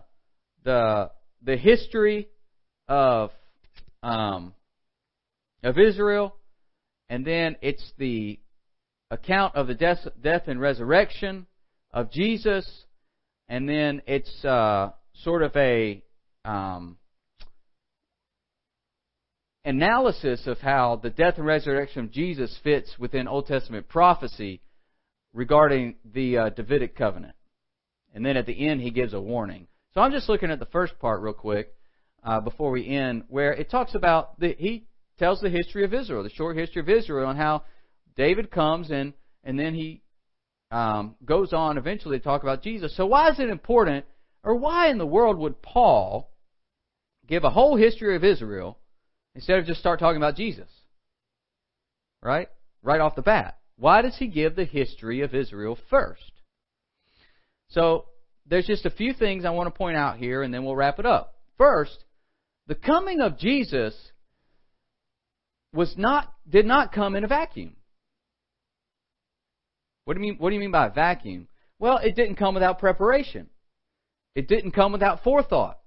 the 0.63 1.11
the 1.43 1.57
history 1.57 2.29
of 2.87 3.31
um, 4.01 4.53
of 5.63 5.77
Israel, 5.77 6.33
and 7.09 7.25
then 7.25 7.57
it's 7.61 7.91
the 7.97 8.39
account 9.11 9.55
of 9.55 9.67
the 9.67 9.75
death, 9.75 9.99
death 10.21 10.43
and 10.47 10.61
resurrection 10.61 11.45
of 11.91 12.09
Jesus, 12.09 12.85
and 13.49 13.67
then 13.67 14.01
it's 14.07 14.45
uh, 14.45 14.91
sort 15.13 15.43
of 15.43 15.53
a 15.57 16.01
um, 16.47 16.97
analysis 19.65 20.47
of 20.47 20.59
how 20.59 20.95
the 20.95 21.09
death 21.09 21.35
and 21.37 21.45
resurrection 21.45 22.05
of 22.05 22.11
Jesus 22.11 22.57
fits 22.63 22.95
within 22.97 23.27
Old 23.27 23.47
Testament 23.47 23.89
prophecy 23.89 24.61
regarding 25.33 25.95
the 26.05 26.37
uh, 26.37 26.49
Davidic 26.49 26.95
covenant. 26.95 27.35
And 28.15 28.25
then 28.25 28.37
at 28.37 28.45
the 28.45 28.67
end, 28.67 28.81
he 28.81 28.91
gives 28.91 29.13
a 29.13 29.19
warning. 29.19 29.67
So 29.93 30.01
I'm 30.01 30.13
just 30.13 30.29
looking 30.29 30.51
at 30.51 30.59
the 30.59 30.65
first 30.67 30.97
part 30.99 31.21
real 31.21 31.33
quick 31.33 31.73
uh, 32.23 32.39
before 32.39 32.71
we 32.71 32.87
end, 32.87 33.23
where 33.27 33.51
it 33.51 33.69
talks 33.69 33.93
about 33.93 34.39
the, 34.39 34.55
he 34.57 34.85
tells 35.19 35.41
the 35.41 35.49
history 35.49 35.83
of 35.83 35.93
Israel, 35.93 36.23
the 36.23 36.29
short 36.29 36.55
history 36.55 36.81
of 36.81 36.89
Israel, 36.89 37.29
and 37.29 37.37
how 37.37 37.63
David 38.15 38.49
comes 38.49 38.89
and 38.89 39.13
and 39.43 39.57
then 39.57 39.75
he 39.75 40.01
um, 40.71 41.15
goes 41.23 41.53
on 41.53 41.77
eventually 41.77 42.17
to 42.17 42.23
talk 42.23 42.43
about 42.43 42.63
Jesus. 42.63 42.95
So 42.97 43.05
why 43.05 43.29
is 43.29 43.39
it 43.39 43.49
important, 43.49 44.05
or 44.43 44.55
why 44.55 44.89
in 44.89 44.97
the 44.97 45.05
world 45.05 45.37
would 45.37 45.61
Paul 45.61 46.29
give 47.27 47.43
a 47.43 47.49
whole 47.49 47.75
history 47.75 48.15
of 48.15 48.23
Israel 48.23 48.77
instead 49.35 49.59
of 49.59 49.65
just 49.65 49.79
start 49.79 49.99
talking 49.99 50.17
about 50.17 50.35
Jesus. 50.35 50.69
Right? 52.21 52.49
Right 52.81 53.01
off 53.01 53.15
the 53.15 53.21
bat. 53.21 53.57
Why 53.77 54.01
does 54.01 54.17
he 54.17 54.27
give 54.27 54.55
the 54.55 54.65
history 54.65 55.21
of 55.21 55.35
Israel 55.35 55.77
first? 55.89 56.31
So, 57.69 58.05
there's 58.49 58.65
just 58.65 58.85
a 58.85 58.89
few 58.89 59.13
things 59.13 59.43
I 59.43 59.49
want 59.49 59.67
to 59.67 59.77
point 59.77 59.97
out 59.97 60.17
here 60.17 60.41
and 60.41 60.53
then 60.53 60.63
we'll 60.63 60.75
wrap 60.75 60.99
it 60.99 61.05
up. 61.05 61.35
First, 61.57 62.05
the 62.67 62.75
coming 62.75 63.19
of 63.21 63.37
Jesus 63.37 63.93
was 65.73 65.93
not 65.97 66.33
did 66.49 66.65
not 66.65 66.93
come 66.93 67.15
in 67.15 67.23
a 67.23 67.27
vacuum. 67.27 67.75
What 70.05 70.15
do 70.15 70.21
you 70.21 70.31
mean 70.31 70.37
what 70.39 70.49
do 70.49 70.55
you 70.55 70.61
mean 70.61 70.71
by 70.71 70.87
a 70.87 70.91
vacuum? 70.91 71.47
Well, 71.79 71.97
it 71.97 72.15
didn't 72.15 72.35
come 72.35 72.53
without 72.53 72.79
preparation. 72.79 73.49
It 74.33 74.47
didn't 74.47 74.71
come 74.71 74.91
without 74.91 75.23
forethought. 75.23 75.79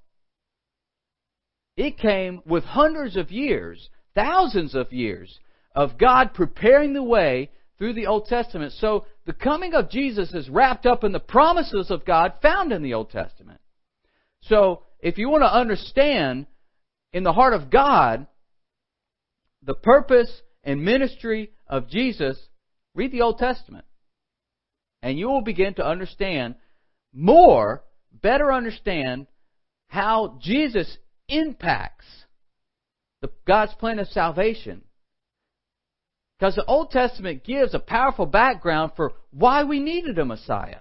It 1.76 1.98
came 1.98 2.42
with 2.44 2.64
hundreds 2.64 3.16
of 3.16 3.30
years, 3.30 3.88
thousands 4.14 4.74
of 4.74 4.92
years 4.92 5.38
of 5.74 5.98
God 5.98 6.34
preparing 6.34 6.92
the 6.92 7.02
way 7.02 7.50
through 7.78 7.94
the 7.94 8.06
Old 8.06 8.26
Testament. 8.26 8.72
So 8.72 9.06
the 9.24 9.32
coming 9.32 9.74
of 9.74 9.90
Jesus 9.90 10.34
is 10.34 10.48
wrapped 10.48 10.84
up 10.84 11.04
in 11.04 11.12
the 11.12 11.20
promises 11.20 11.90
of 11.90 12.04
God 12.04 12.34
found 12.42 12.72
in 12.72 12.82
the 12.82 12.94
Old 12.94 13.10
Testament. 13.10 13.60
So 14.42 14.82
if 15.00 15.16
you 15.16 15.28
want 15.30 15.42
to 15.42 15.54
understand 15.54 16.46
in 17.12 17.22
the 17.22 17.32
heart 17.32 17.54
of 17.54 17.70
God 17.70 18.26
the 19.62 19.74
purpose 19.74 20.42
and 20.62 20.84
ministry 20.84 21.52
of 21.66 21.88
Jesus, 21.88 22.38
read 22.94 23.12
the 23.12 23.22
Old 23.22 23.38
Testament. 23.38 23.84
And 25.02 25.18
you 25.18 25.28
will 25.28 25.42
begin 25.42 25.74
to 25.74 25.86
understand 25.86 26.56
more, 27.12 27.82
better 28.12 28.52
understand 28.52 29.26
how 29.88 30.38
Jesus 30.40 30.98
impacts 31.30 32.06
the, 33.22 33.30
God's 33.46 33.74
plan 33.74 33.98
of 33.98 34.08
salvation 34.08 34.82
Because 36.38 36.54
the 36.54 36.64
Old 36.64 36.90
Testament 36.90 37.44
gives 37.44 37.74
a 37.74 37.78
powerful 37.78 38.26
background 38.26 38.92
for 38.96 39.12
why 39.30 39.64
we 39.64 39.78
needed 39.78 40.18
a 40.18 40.24
Messiah. 40.24 40.80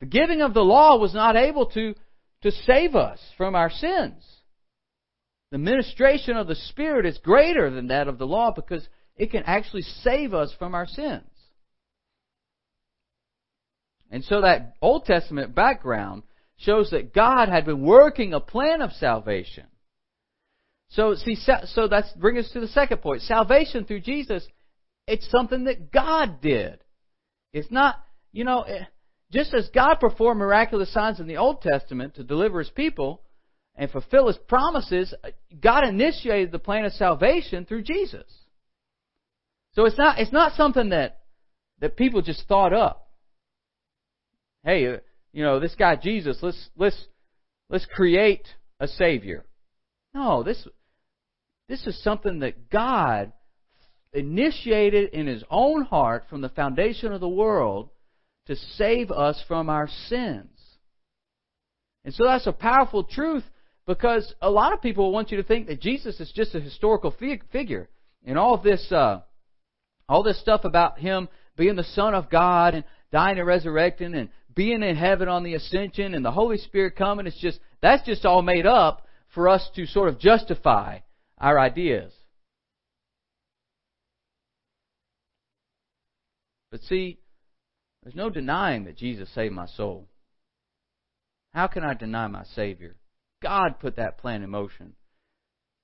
The 0.00 0.06
giving 0.06 0.42
of 0.42 0.54
the 0.54 0.60
law 0.64 0.98
was 0.98 1.14
not 1.14 1.36
able 1.36 1.66
to, 1.70 1.94
to 2.42 2.50
save 2.50 2.94
us 2.94 3.18
from 3.36 3.54
our 3.54 3.70
sins. 3.70 4.24
The 5.52 5.58
ministration 5.58 6.36
of 6.36 6.46
the 6.46 6.54
Spirit 6.54 7.06
is 7.06 7.18
greater 7.18 7.70
than 7.70 7.88
that 7.88 8.08
of 8.08 8.18
the 8.18 8.26
law 8.26 8.52
because 8.54 8.86
it 9.16 9.30
can 9.30 9.42
actually 9.44 9.82
save 9.82 10.32
us 10.32 10.54
from 10.58 10.74
our 10.74 10.86
sins. 10.86 11.24
And 14.10 14.24
so 14.24 14.40
that 14.40 14.76
Old 14.80 15.04
Testament 15.04 15.54
background 15.54 16.22
shows 16.60 16.90
that 16.90 17.14
God 17.14 17.48
had 17.48 17.64
been 17.64 17.82
working 17.82 18.32
a 18.32 18.40
plan 18.40 18.82
of 18.82 18.92
salvation. 18.92 19.64
So 20.90 21.14
see, 21.14 21.36
so 21.66 21.88
that's 21.88 22.10
bring 22.12 22.36
us 22.38 22.50
to 22.52 22.60
the 22.60 22.68
second 22.68 22.98
point. 22.98 23.22
Salvation 23.22 23.84
through 23.84 24.00
Jesus, 24.00 24.46
it's 25.06 25.30
something 25.30 25.64
that 25.64 25.92
God 25.92 26.40
did. 26.40 26.80
It's 27.52 27.70
not, 27.70 27.96
you 28.32 28.44
know, 28.44 28.62
eh, 28.62 28.84
just 29.32 29.54
as 29.54 29.68
God 29.72 29.96
performed 30.00 30.40
miraculous 30.40 30.92
signs 30.92 31.20
in 31.20 31.28
the 31.28 31.36
Old 31.36 31.62
Testament 31.62 32.16
to 32.16 32.24
deliver 32.24 32.58
His 32.58 32.70
people 32.70 33.22
and 33.76 33.90
fulfill 33.90 34.26
His 34.26 34.38
promises, 34.48 35.14
God 35.60 35.86
initiated 35.86 36.50
the 36.50 36.58
plan 36.58 36.84
of 36.84 36.92
salvation 36.92 37.64
through 37.64 37.82
Jesus. 37.82 38.26
So 39.74 39.84
it's 39.84 39.98
not, 39.98 40.18
it's 40.18 40.32
not 40.32 40.56
something 40.56 40.88
that, 40.88 41.20
that 41.78 41.96
people 41.96 42.22
just 42.22 42.46
thought 42.48 42.72
up. 42.72 43.08
Hey, 44.64 44.98
you 45.32 45.44
know, 45.44 45.60
this 45.60 45.74
guy 45.74 45.96
Jesus, 45.96 46.38
let's, 46.42 46.68
let's, 46.76 47.06
let's 47.68 47.86
create 47.86 48.46
a 48.78 48.88
Savior. 48.88 49.44
No, 50.14 50.42
this, 50.42 50.66
this 51.68 51.86
is 51.86 52.02
something 52.02 52.40
that 52.40 52.70
God 52.70 53.32
initiated 54.12 55.10
in 55.10 55.26
His 55.26 55.44
own 55.50 55.82
heart 55.82 56.24
from 56.28 56.40
the 56.40 56.48
foundation 56.48 57.12
of 57.12 57.20
the 57.20 57.28
world 57.28 57.90
to 58.46 58.56
save 58.56 59.10
us 59.10 59.42
from 59.46 59.68
our 59.68 59.88
sins. 60.08 60.48
And 62.04 62.14
so 62.14 62.24
that's 62.24 62.46
a 62.46 62.52
powerful 62.52 63.04
truth 63.04 63.44
because 63.86 64.34
a 64.40 64.50
lot 64.50 64.72
of 64.72 64.82
people 64.82 65.12
want 65.12 65.30
you 65.30 65.36
to 65.36 65.42
think 65.42 65.68
that 65.68 65.80
Jesus 65.80 66.18
is 66.18 66.32
just 66.34 66.54
a 66.54 66.60
historical 66.60 67.14
figure. 67.52 67.88
And 68.24 68.38
all 68.38 68.58
this, 68.58 68.90
uh, 68.90 69.20
all 70.08 70.22
this 70.22 70.40
stuff 70.40 70.64
about 70.64 70.98
Him 70.98 71.28
being 71.56 71.76
the 71.76 71.84
Son 71.84 72.14
of 72.14 72.30
God 72.30 72.74
and 72.74 72.84
dying 73.12 73.38
and 73.38 73.46
resurrecting 73.46 74.14
and 74.14 74.28
being 74.54 74.82
in 74.82 74.96
heaven 74.96 75.28
on 75.28 75.42
the 75.42 75.54
ascension 75.54 76.14
and 76.14 76.24
the 76.24 76.30
Holy 76.30 76.58
Spirit 76.58 76.96
coming, 76.96 77.26
it's 77.26 77.40
just, 77.40 77.60
that's 77.80 78.04
just 78.04 78.24
all 78.24 78.42
made 78.42 78.66
up 78.66 79.06
for 79.34 79.48
us 79.48 79.68
to 79.76 79.86
sort 79.86 80.08
of 80.08 80.18
justify 80.18 80.98
our 81.38 81.58
ideas. 81.58 82.12
But 86.70 86.82
see, 86.82 87.18
there's 88.02 88.14
no 88.14 88.30
denying 88.30 88.84
that 88.84 88.96
Jesus 88.96 89.28
saved 89.34 89.54
my 89.54 89.66
soul. 89.66 90.08
How 91.52 91.66
can 91.66 91.84
I 91.84 91.94
deny 91.94 92.28
my 92.28 92.44
Savior? 92.54 92.96
God 93.42 93.80
put 93.80 93.96
that 93.96 94.18
plan 94.18 94.42
in 94.42 94.50
motion. 94.50 94.94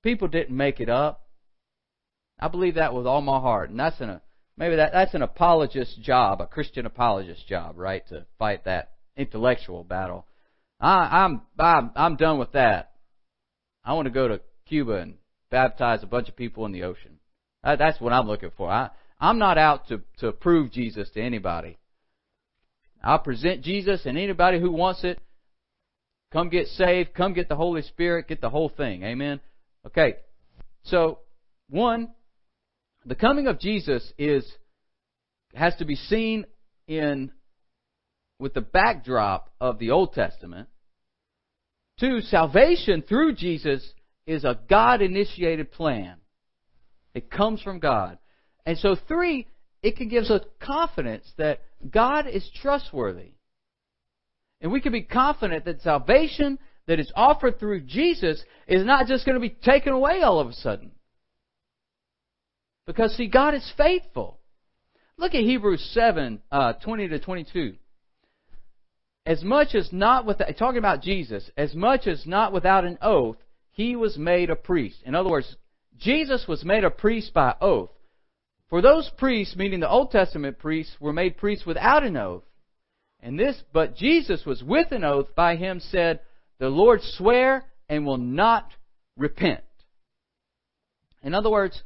People 0.03 0.27
didn't 0.27 0.55
make 0.55 0.79
it 0.79 0.89
up. 0.89 1.27
I 2.39 2.47
believe 2.47 2.75
that 2.75 2.93
with 2.93 3.07
all 3.07 3.21
my 3.21 3.39
heart, 3.39 3.69
and 3.69 3.79
that's 3.79 3.99
an 3.99 4.21
maybe 4.57 4.75
that 4.77 4.91
that's 4.91 5.13
an 5.13 5.21
apologist 5.21 6.01
job, 6.01 6.41
a 6.41 6.47
Christian 6.47 6.85
apologist 6.85 7.47
job, 7.47 7.77
right, 7.77 8.07
to 8.09 8.25
fight 8.39 8.65
that 8.65 8.91
intellectual 9.15 9.83
battle. 9.83 10.25
I, 10.79 11.23
I'm 11.23 11.41
I'm 11.57 11.91
I'm 11.95 12.15
done 12.15 12.39
with 12.39 12.51
that. 12.53 12.91
I 13.83 13.93
want 13.93 14.07
to 14.07 14.13
go 14.13 14.27
to 14.27 14.41
Cuba 14.67 14.97
and 14.97 15.15
baptize 15.49 16.03
a 16.03 16.07
bunch 16.07 16.27
of 16.27 16.35
people 16.35 16.65
in 16.65 16.71
the 16.71 16.83
ocean. 16.83 17.19
That's 17.63 17.99
what 17.99 18.13
I'm 18.13 18.27
looking 18.27 18.51
for. 18.55 18.69
I, 18.69 18.89
I'm 19.19 19.39
not 19.39 19.57
out 19.57 19.87
to, 19.87 20.01
to 20.19 20.31
prove 20.31 20.71
Jesus 20.71 21.09
to 21.11 21.21
anybody. 21.21 21.77
I'll 23.03 23.19
present 23.19 23.63
Jesus, 23.63 24.05
and 24.05 24.17
anybody 24.17 24.59
who 24.59 24.71
wants 24.71 25.03
it, 25.03 25.19
come 26.31 26.49
get 26.49 26.67
saved, 26.67 27.13
come 27.13 27.33
get 27.33 27.49
the 27.49 27.55
Holy 27.55 27.81
Spirit, 27.81 28.27
get 28.27 28.41
the 28.41 28.49
whole 28.49 28.69
thing. 28.69 29.03
Amen? 29.03 29.39
Okay. 29.85 30.15
So, 30.83 31.19
one, 31.69 32.09
the 33.07 33.15
coming 33.15 33.47
of 33.47 33.59
Jesus 33.59 34.13
is 34.17 34.45
has 35.55 35.73
to 35.77 35.85
be 35.85 35.95
seen 35.95 36.45
in 36.87 37.31
with 38.37 38.53
the 38.53 38.61
backdrop 38.61 39.49
of 39.61 39.79
the 39.79 39.91
Old 39.91 40.13
Testament. 40.13 40.67
Two, 41.99 42.19
salvation 42.21 43.01
through 43.01 43.33
Jesus 43.35 43.81
is 44.27 44.43
a 44.43 44.59
God 44.69 45.01
initiated 45.01 45.71
plan. 45.71 46.17
It 47.15 47.31
comes 47.31 47.61
from 47.61 47.79
God. 47.79 48.19
And 48.65 48.77
so, 48.77 48.95
three, 49.07 49.47
it 49.81 49.95
can 49.95 50.09
give 50.09 50.25
us 50.25 50.41
confidence 50.59 51.25
that 51.37 51.61
God 51.89 52.27
is 52.27 52.47
trustworthy. 52.61 53.31
And 54.59 54.71
we 54.71 54.81
can 54.81 54.91
be 54.91 55.03
confident 55.03 55.65
that 55.65 55.81
salvation 55.81 56.59
that 56.87 56.99
is 56.99 57.11
offered 57.15 57.57
through 57.59 57.81
Jesus 57.81 58.43
is 58.67 58.85
not 58.85 59.07
just 59.07 59.25
going 59.25 59.35
to 59.35 59.39
be 59.39 59.55
taken 59.63 59.93
away 59.93 60.21
all 60.21 60.39
of 60.39 60.49
a 60.49 60.53
sudden. 60.53 60.91
Because, 62.87 63.15
see, 63.15 63.27
God 63.27 63.53
is 63.53 63.71
faithful. 63.77 64.39
Look 65.17 65.35
at 65.35 65.41
Hebrews 65.41 65.91
7 65.93 66.41
uh, 66.51 66.73
20 66.73 67.09
to 67.09 67.19
22. 67.19 67.75
As 69.25 69.43
much 69.43 69.75
as 69.75 69.91
not 69.91 70.25
without, 70.25 70.47
talking 70.57 70.77
about 70.77 71.01
Jesus, 71.01 71.51
as 71.57 71.75
much 71.75 72.07
as 72.07 72.25
not 72.25 72.53
without 72.53 72.85
an 72.85 72.97
oath, 73.01 73.37
he 73.71 73.95
was 73.95 74.17
made 74.17 74.49
a 74.49 74.55
priest. 74.55 74.97
In 75.05 75.15
other 75.15 75.29
words, 75.29 75.53
Jesus 75.97 76.45
was 76.47 76.63
made 76.63 76.85
a 76.85 76.89
priest 76.89 77.33
by 77.33 77.55
oath. 77.59 77.91
For 78.69 78.81
those 78.81 79.11
priests, 79.17 79.55
meaning 79.55 79.81
the 79.81 79.89
Old 79.89 80.11
Testament 80.11 80.57
priests, 80.57 80.95
were 80.99 81.13
made 81.13 81.37
priests 81.37 81.65
without 81.65 82.03
an 82.03 82.15
oath. 82.15 82.43
And 83.19 83.37
this, 83.37 83.61
but 83.73 83.95
Jesus 83.95 84.45
was 84.45 84.63
with 84.63 84.91
an 84.91 85.03
oath 85.03 85.35
by 85.35 85.57
him 85.57 85.79
said, 85.79 86.21
the 86.59 86.69
Lord 86.69 87.01
swear 87.01 87.65
and 87.89 88.05
will 88.05 88.17
not 88.17 88.71
repent. 89.17 89.63
In 91.21 91.33
other 91.33 91.49
words, 91.49 91.81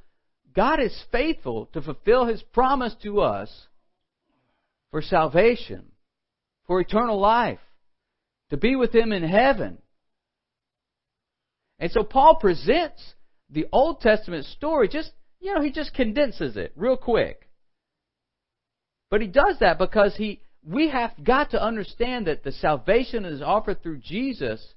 God 0.53 0.79
is 0.79 1.03
faithful 1.11 1.67
to 1.73 1.81
fulfill 1.81 2.25
his 2.25 2.41
promise 2.41 2.95
to 3.03 3.21
us 3.21 3.49
for 4.91 5.01
salvation, 5.01 5.85
for 6.67 6.81
eternal 6.81 7.19
life, 7.19 7.59
to 8.49 8.57
be 8.57 8.75
with 8.75 8.93
him 8.93 9.11
in 9.11 9.23
heaven. 9.23 9.77
And 11.79 11.91
so 11.91 12.03
Paul 12.03 12.35
presents 12.35 13.01
the 13.49 13.67
Old 13.71 14.01
Testament 14.01 14.45
story 14.45 14.87
just, 14.87 15.11
you 15.39 15.53
know, 15.53 15.61
he 15.61 15.71
just 15.71 15.93
condenses 15.93 16.57
it 16.57 16.73
real 16.75 16.97
quick. 16.97 17.49
But 19.09 19.21
he 19.21 19.27
does 19.27 19.57
that 19.59 19.77
because 19.77 20.15
he, 20.15 20.41
we 20.63 20.89
have 20.89 21.11
got 21.23 21.51
to 21.51 21.63
understand 21.63 22.27
that 22.27 22.43
the 22.43 22.51
salvation 22.51 23.25
is 23.25 23.41
offered 23.41 23.81
through 23.81 23.99
Jesus 23.99 24.73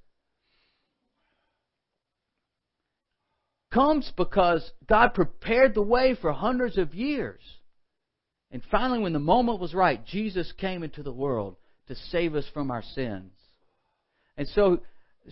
comes 3.74 4.10
because 4.16 4.72
God 4.88 5.14
prepared 5.14 5.74
the 5.74 5.82
way 5.82 6.14
for 6.14 6.32
hundreds 6.32 6.78
of 6.78 6.94
years. 6.94 7.40
And 8.50 8.62
finally, 8.70 9.00
when 9.00 9.12
the 9.12 9.18
moment 9.18 9.60
was 9.60 9.74
right, 9.74 10.04
Jesus 10.06 10.52
came 10.52 10.84
into 10.84 11.02
the 11.02 11.12
world 11.12 11.56
to 11.88 11.96
save 11.96 12.36
us 12.36 12.46
from 12.54 12.70
our 12.70 12.82
sins. 12.82 13.32
And 14.36 14.48
so 14.48 14.80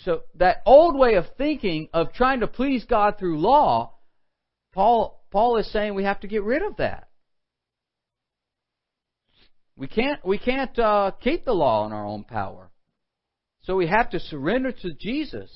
so 0.05 0.23
that 0.37 0.63
old 0.67 0.99
way 0.99 1.15
of 1.15 1.27
thinking 1.37 1.89
of 1.93 2.13
trying 2.15 2.41
to 2.41 2.47
please 2.47 2.85
God 2.85 3.19
through 3.19 3.39
law, 3.39 3.95
Paul 4.73 5.23
Paul 5.31 5.59
is 5.59 5.71
saying 5.71 5.95
we 5.95 6.05
have 6.05 6.21
to 6.21 6.29
get 6.29 6.43
rid 6.43 6.63
of 6.63 6.77
that. 6.79 7.09
We 9.77 9.87
can't 9.87 10.25
we 10.25 10.39
can't 10.39 10.77
uh, 10.79 11.13
keep 11.21 11.45
the 11.45 11.53
law 11.53 11.87
in 11.87 11.93
our 11.93 12.07
own 12.07 12.25
power. 12.25 12.71
So 13.63 13.77
we 13.77 13.87
have 13.87 14.11
to 14.11 14.19
surrender 14.19 14.73
to 14.73 14.93
Jesus, 14.93 15.51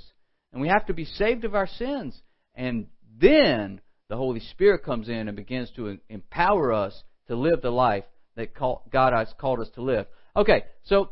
and 0.52 0.62
we 0.62 0.68
have 0.68 0.86
to 0.86 0.94
be 0.94 1.04
saved 1.04 1.44
of 1.44 1.56
our 1.56 1.66
sins, 1.66 2.20
and 2.56 2.86
then 3.20 3.80
the 4.08 4.16
Holy 4.16 4.40
Spirit 4.40 4.84
comes 4.84 5.08
in 5.08 5.28
and 5.28 5.36
begins 5.36 5.70
to 5.76 5.98
empower 6.08 6.72
us 6.72 7.02
to 7.28 7.36
live 7.36 7.62
the 7.62 7.70
life 7.70 8.04
that 8.36 8.54
God 8.54 9.12
has 9.12 9.32
called 9.38 9.60
us 9.60 9.68
to 9.74 9.82
live. 9.82 10.06
Okay, 10.36 10.64
so 10.84 11.10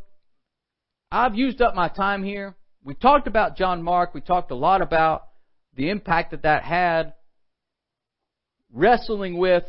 I've 1.10 1.34
used 1.34 1.62
up 1.62 1.74
my 1.74 1.88
time 1.88 2.24
here 2.24 2.54
we 2.84 2.94
talked 2.94 3.26
about 3.26 3.56
John 3.56 3.82
Mark. 3.82 4.14
We 4.14 4.20
talked 4.20 4.50
a 4.50 4.54
lot 4.56 4.82
about 4.82 5.28
the 5.74 5.88
impact 5.88 6.30
that 6.32 6.42
that 6.42 6.62
had, 6.62 7.14
wrestling 8.70 9.38
with 9.38 9.64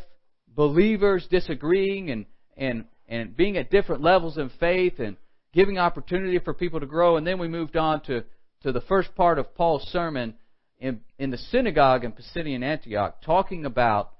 believers 0.46 1.26
disagreeing 1.30 2.10
and, 2.10 2.26
and, 2.56 2.84
and 3.08 3.34
being 3.34 3.56
at 3.56 3.70
different 3.70 4.02
levels 4.02 4.36
in 4.36 4.50
faith 4.60 4.98
and 4.98 5.16
giving 5.54 5.78
opportunity 5.78 6.38
for 6.38 6.52
people 6.52 6.80
to 6.80 6.86
grow. 6.86 7.16
And 7.16 7.26
then 7.26 7.38
we 7.38 7.48
moved 7.48 7.76
on 7.76 8.02
to, 8.02 8.24
to 8.62 8.72
the 8.72 8.82
first 8.82 9.14
part 9.14 9.38
of 9.38 9.54
Paul's 9.54 9.88
sermon 9.90 10.34
in, 10.78 11.00
in 11.18 11.30
the 11.30 11.38
synagogue 11.38 12.04
in 12.04 12.12
Pisidian 12.12 12.62
Antioch, 12.62 13.22
talking 13.22 13.64
about 13.64 14.12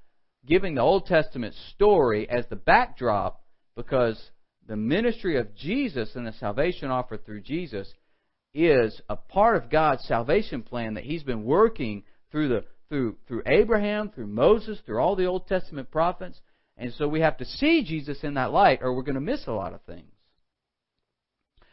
giving 0.47 0.75
the 0.75 0.81
Old 0.81 1.07
Testament 1.07 1.55
story 1.75 2.29
as 2.29 2.47
the 2.49 2.57
backdrop 2.57 3.43
because 3.77 4.21
the 4.67 4.77
ministry 4.77 5.39
of 5.39 5.55
Jesus 5.55 6.11
and 6.15 6.27
the 6.27 6.33
salvation 6.35 6.91
offered 6.91 7.25
through 7.25 7.41
Jesus 7.43 7.93
is 8.55 9.01
a 9.09 9.17
part 9.17 9.57
of 9.57 9.71
God's 9.71 10.05
salvation 10.05 10.63
plan 10.63 10.95
that 10.95 11.05
He's 11.05 11.23
been 11.23 11.45
working 11.45 12.05
through 12.31 12.49
the 12.49 12.65
through 12.89 13.17
through 13.29 13.43
Abraham, 13.47 14.11
through 14.11 14.29
Moses, 14.29 14.79
through 14.87 14.99
all 14.99 15.17
the 15.17 15.27
Old 15.27 15.47
Testament 15.47 15.91
prophets. 15.91 16.41
And 16.79 16.93
so 16.95 17.09
we 17.09 17.21
have 17.21 17.39
to 17.39 17.45
see 17.45 17.85
Jesus 17.85 18.19
in 18.23 18.35
that 18.35 18.53
light, 18.53 18.81
or 18.83 18.95
we're 18.95 19.03
going 19.03 19.15
to 19.15 19.21
miss 19.21 19.47
a 19.47 19.53
lot 19.53 19.73
of 19.73 19.83
things. 19.83 20.11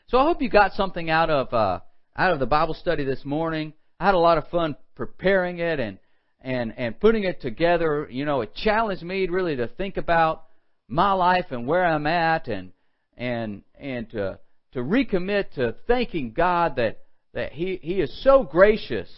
So 0.07 0.17
I 0.17 0.23
hope 0.23 0.41
you 0.41 0.49
got 0.49 0.73
something 0.73 1.09
out 1.09 1.29
of 1.29 1.53
uh, 1.53 1.79
out 2.15 2.33
of 2.33 2.39
the 2.39 2.45
Bible 2.45 2.73
study 2.73 3.03
this 3.03 3.23
morning. 3.23 3.73
I 4.03 4.07
had 4.07 4.15
a 4.15 4.19
lot 4.19 4.37
of 4.37 4.49
fun 4.49 4.75
preparing 4.95 5.59
it 5.59 5.79
and 5.79 5.97
and 6.41 6.73
and 6.75 6.99
putting 6.99 7.23
it 7.23 7.39
together. 7.39 8.05
You 8.11 8.25
know, 8.25 8.41
it 8.41 8.53
challenged 8.53 9.01
me 9.01 9.25
really 9.27 9.55
to 9.55 9.69
think 9.69 9.95
about 9.95 10.43
my 10.89 11.13
life 11.13 11.45
and 11.51 11.65
where 11.65 11.85
I'm 11.85 12.05
at, 12.05 12.49
and 12.49 12.73
and 13.15 13.63
and 13.79 14.09
to 14.09 14.39
to 14.73 14.79
recommit 14.79 15.51
to 15.53 15.75
thanking 15.87 16.33
God 16.33 16.75
that 16.75 16.99
that 17.33 17.53
He 17.53 17.79
He 17.81 18.01
is 18.01 18.21
so 18.25 18.43
gracious, 18.43 19.09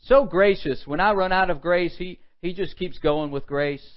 so 0.00 0.24
gracious. 0.24 0.82
When 0.84 0.98
I 0.98 1.12
run 1.12 1.30
out 1.30 1.50
of 1.50 1.60
grace, 1.60 1.94
He 1.96 2.18
He 2.42 2.54
just 2.54 2.76
keeps 2.76 2.98
going 2.98 3.30
with 3.30 3.46
grace. 3.46 3.88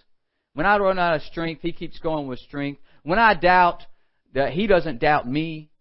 When 0.53 0.67
I 0.67 0.77
run 0.77 0.99
out 0.99 1.15
of 1.15 1.23
strength, 1.23 1.63
He 1.63 1.73
keeps 1.73 1.97
going 1.97 2.27
with 2.27 2.37
strength. 2.37 2.79
When 3.01 3.17
I 3.17 3.33
doubt, 3.33 3.87
that 4.35 4.51
He 4.51 4.67
doesn't 4.67 4.99
doubt 4.99 5.27
me. 5.27 5.71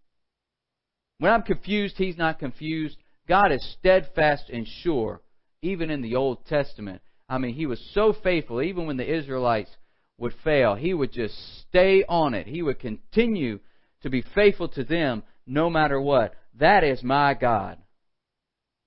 When 1.19 1.31
I'm 1.31 1.43
confused, 1.43 1.99
He's 1.99 2.17
not 2.17 2.39
confused. 2.39 2.97
God 3.31 3.53
is 3.53 3.75
steadfast 3.79 4.49
and 4.49 4.67
sure, 4.67 5.21
even 5.61 5.89
in 5.89 6.01
the 6.01 6.17
Old 6.17 6.45
Testament. 6.47 7.01
I 7.29 7.37
mean, 7.37 7.53
He 7.53 7.65
was 7.65 7.79
so 7.93 8.13
faithful, 8.21 8.61
even 8.61 8.87
when 8.87 8.97
the 8.97 9.09
Israelites 9.09 9.69
would 10.17 10.33
fail. 10.43 10.75
He 10.75 10.93
would 10.93 11.13
just 11.13 11.33
stay 11.61 12.03
on 12.09 12.33
it. 12.33 12.45
He 12.45 12.61
would 12.61 12.79
continue 12.79 13.61
to 14.01 14.09
be 14.09 14.21
faithful 14.35 14.67
to 14.67 14.83
them 14.83 15.23
no 15.47 15.69
matter 15.69 16.01
what. 16.01 16.33
That 16.59 16.83
is 16.83 17.03
my 17.03 17.33
God. 17.33 17.77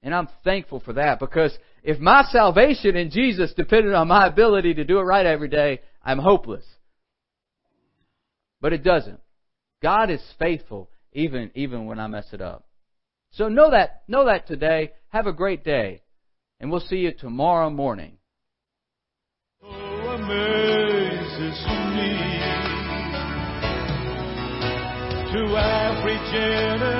And 0.02 0.14
I'm 0.14 0.28
thankful 0.44 0.80
for 0.80 0.92
that 0.92 1.20
because 1.20 1.56
if 1.82 1.98
my 1.98 2.24
salvation 2.30 2.96
in 2.96 3.08
Jesus 3.08 3.54
depended 3.54 3.94
on 3.94 4.08
my 4.08 4.26
ability 4.26 4.74
to 4.74 4.84
do 4.84 4.98
it 4.98 5.04
right 5.04 5.24
every 5.24 5.48
day, 5.48 5.80
I'm 6.02 6.18
hopeless. 6.18 6.66
But 8.60 8.74
it 8.74 8.84
doesn't. 8.84 9.20
God 9.80 10.10
is 10.10 10.20
faithful 10.38 10.90
even, 11.14 11.50
even 11.54 11.86
when 11.86 11.98
I 11.98 12.08
mess 12.08 12.26
it 12.34 12.42
up. 12.42 12.66
So 13.34 13.48
know 13.48 13.70
that, 13.72 14.04
know 14.06 14.26
that 14.26 14.46
today. 14.46 14.92
Have 15.08 15.26
a 15.26 15.32
great 15.32 15.64
day. 15.64 16.02
And 16.60 16.70
we'll 16.70 16.78
see 16.78 16.98
you 16.98 17.10
tomorrow 17.12 17.68
morning. 17.68 18.18
Oh, 19.60 19.68
amazes 19.68 21.58
me 21.94 22.14
to 25.34 25.40
every 25.58 26.18
generation. 26.30 26.94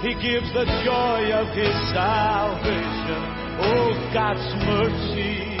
He 0.00 0.14
gives 0.16 0.48
the 0.54 0.64
joy 0.82 1.30
of 1.30 1.48
His 1.54 1.76
salvation. 1.92 3.22
Oh, 3.60 3.92
God's 4.14 4.48
mercy 4.64 5.58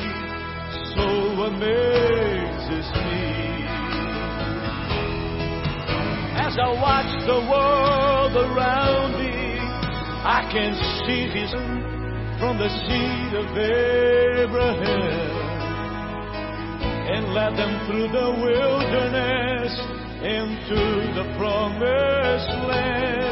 so 0.96 1.04
amazes 1.44 2.88
me. 2.96 3.28
As 6.40 6.56
I 6.56 6.68
watch 6.80 7.12
the 7.26 7.40
world 8.34 8.56
around 8.56 9.12
me, 9.18 9.58
I 9.58 10.48
can 10.52 10.74
see 11.06 11.28
His 11.28 11.50
from 12.38 12.58
the 12.58 12.68
seed 12.68 13.34
of 13.34 13.46
Abraham 13.56 15.02
and 17.10 17.34
led 17.34 17.56
them 17.56 17.86
through 17.86 18.08
the 18.08 18.30
wilderness 18.42 19.72
into 20.22 21.14
the 21.14 21.34
promised 21.38 22.50
land. 22.68 23.27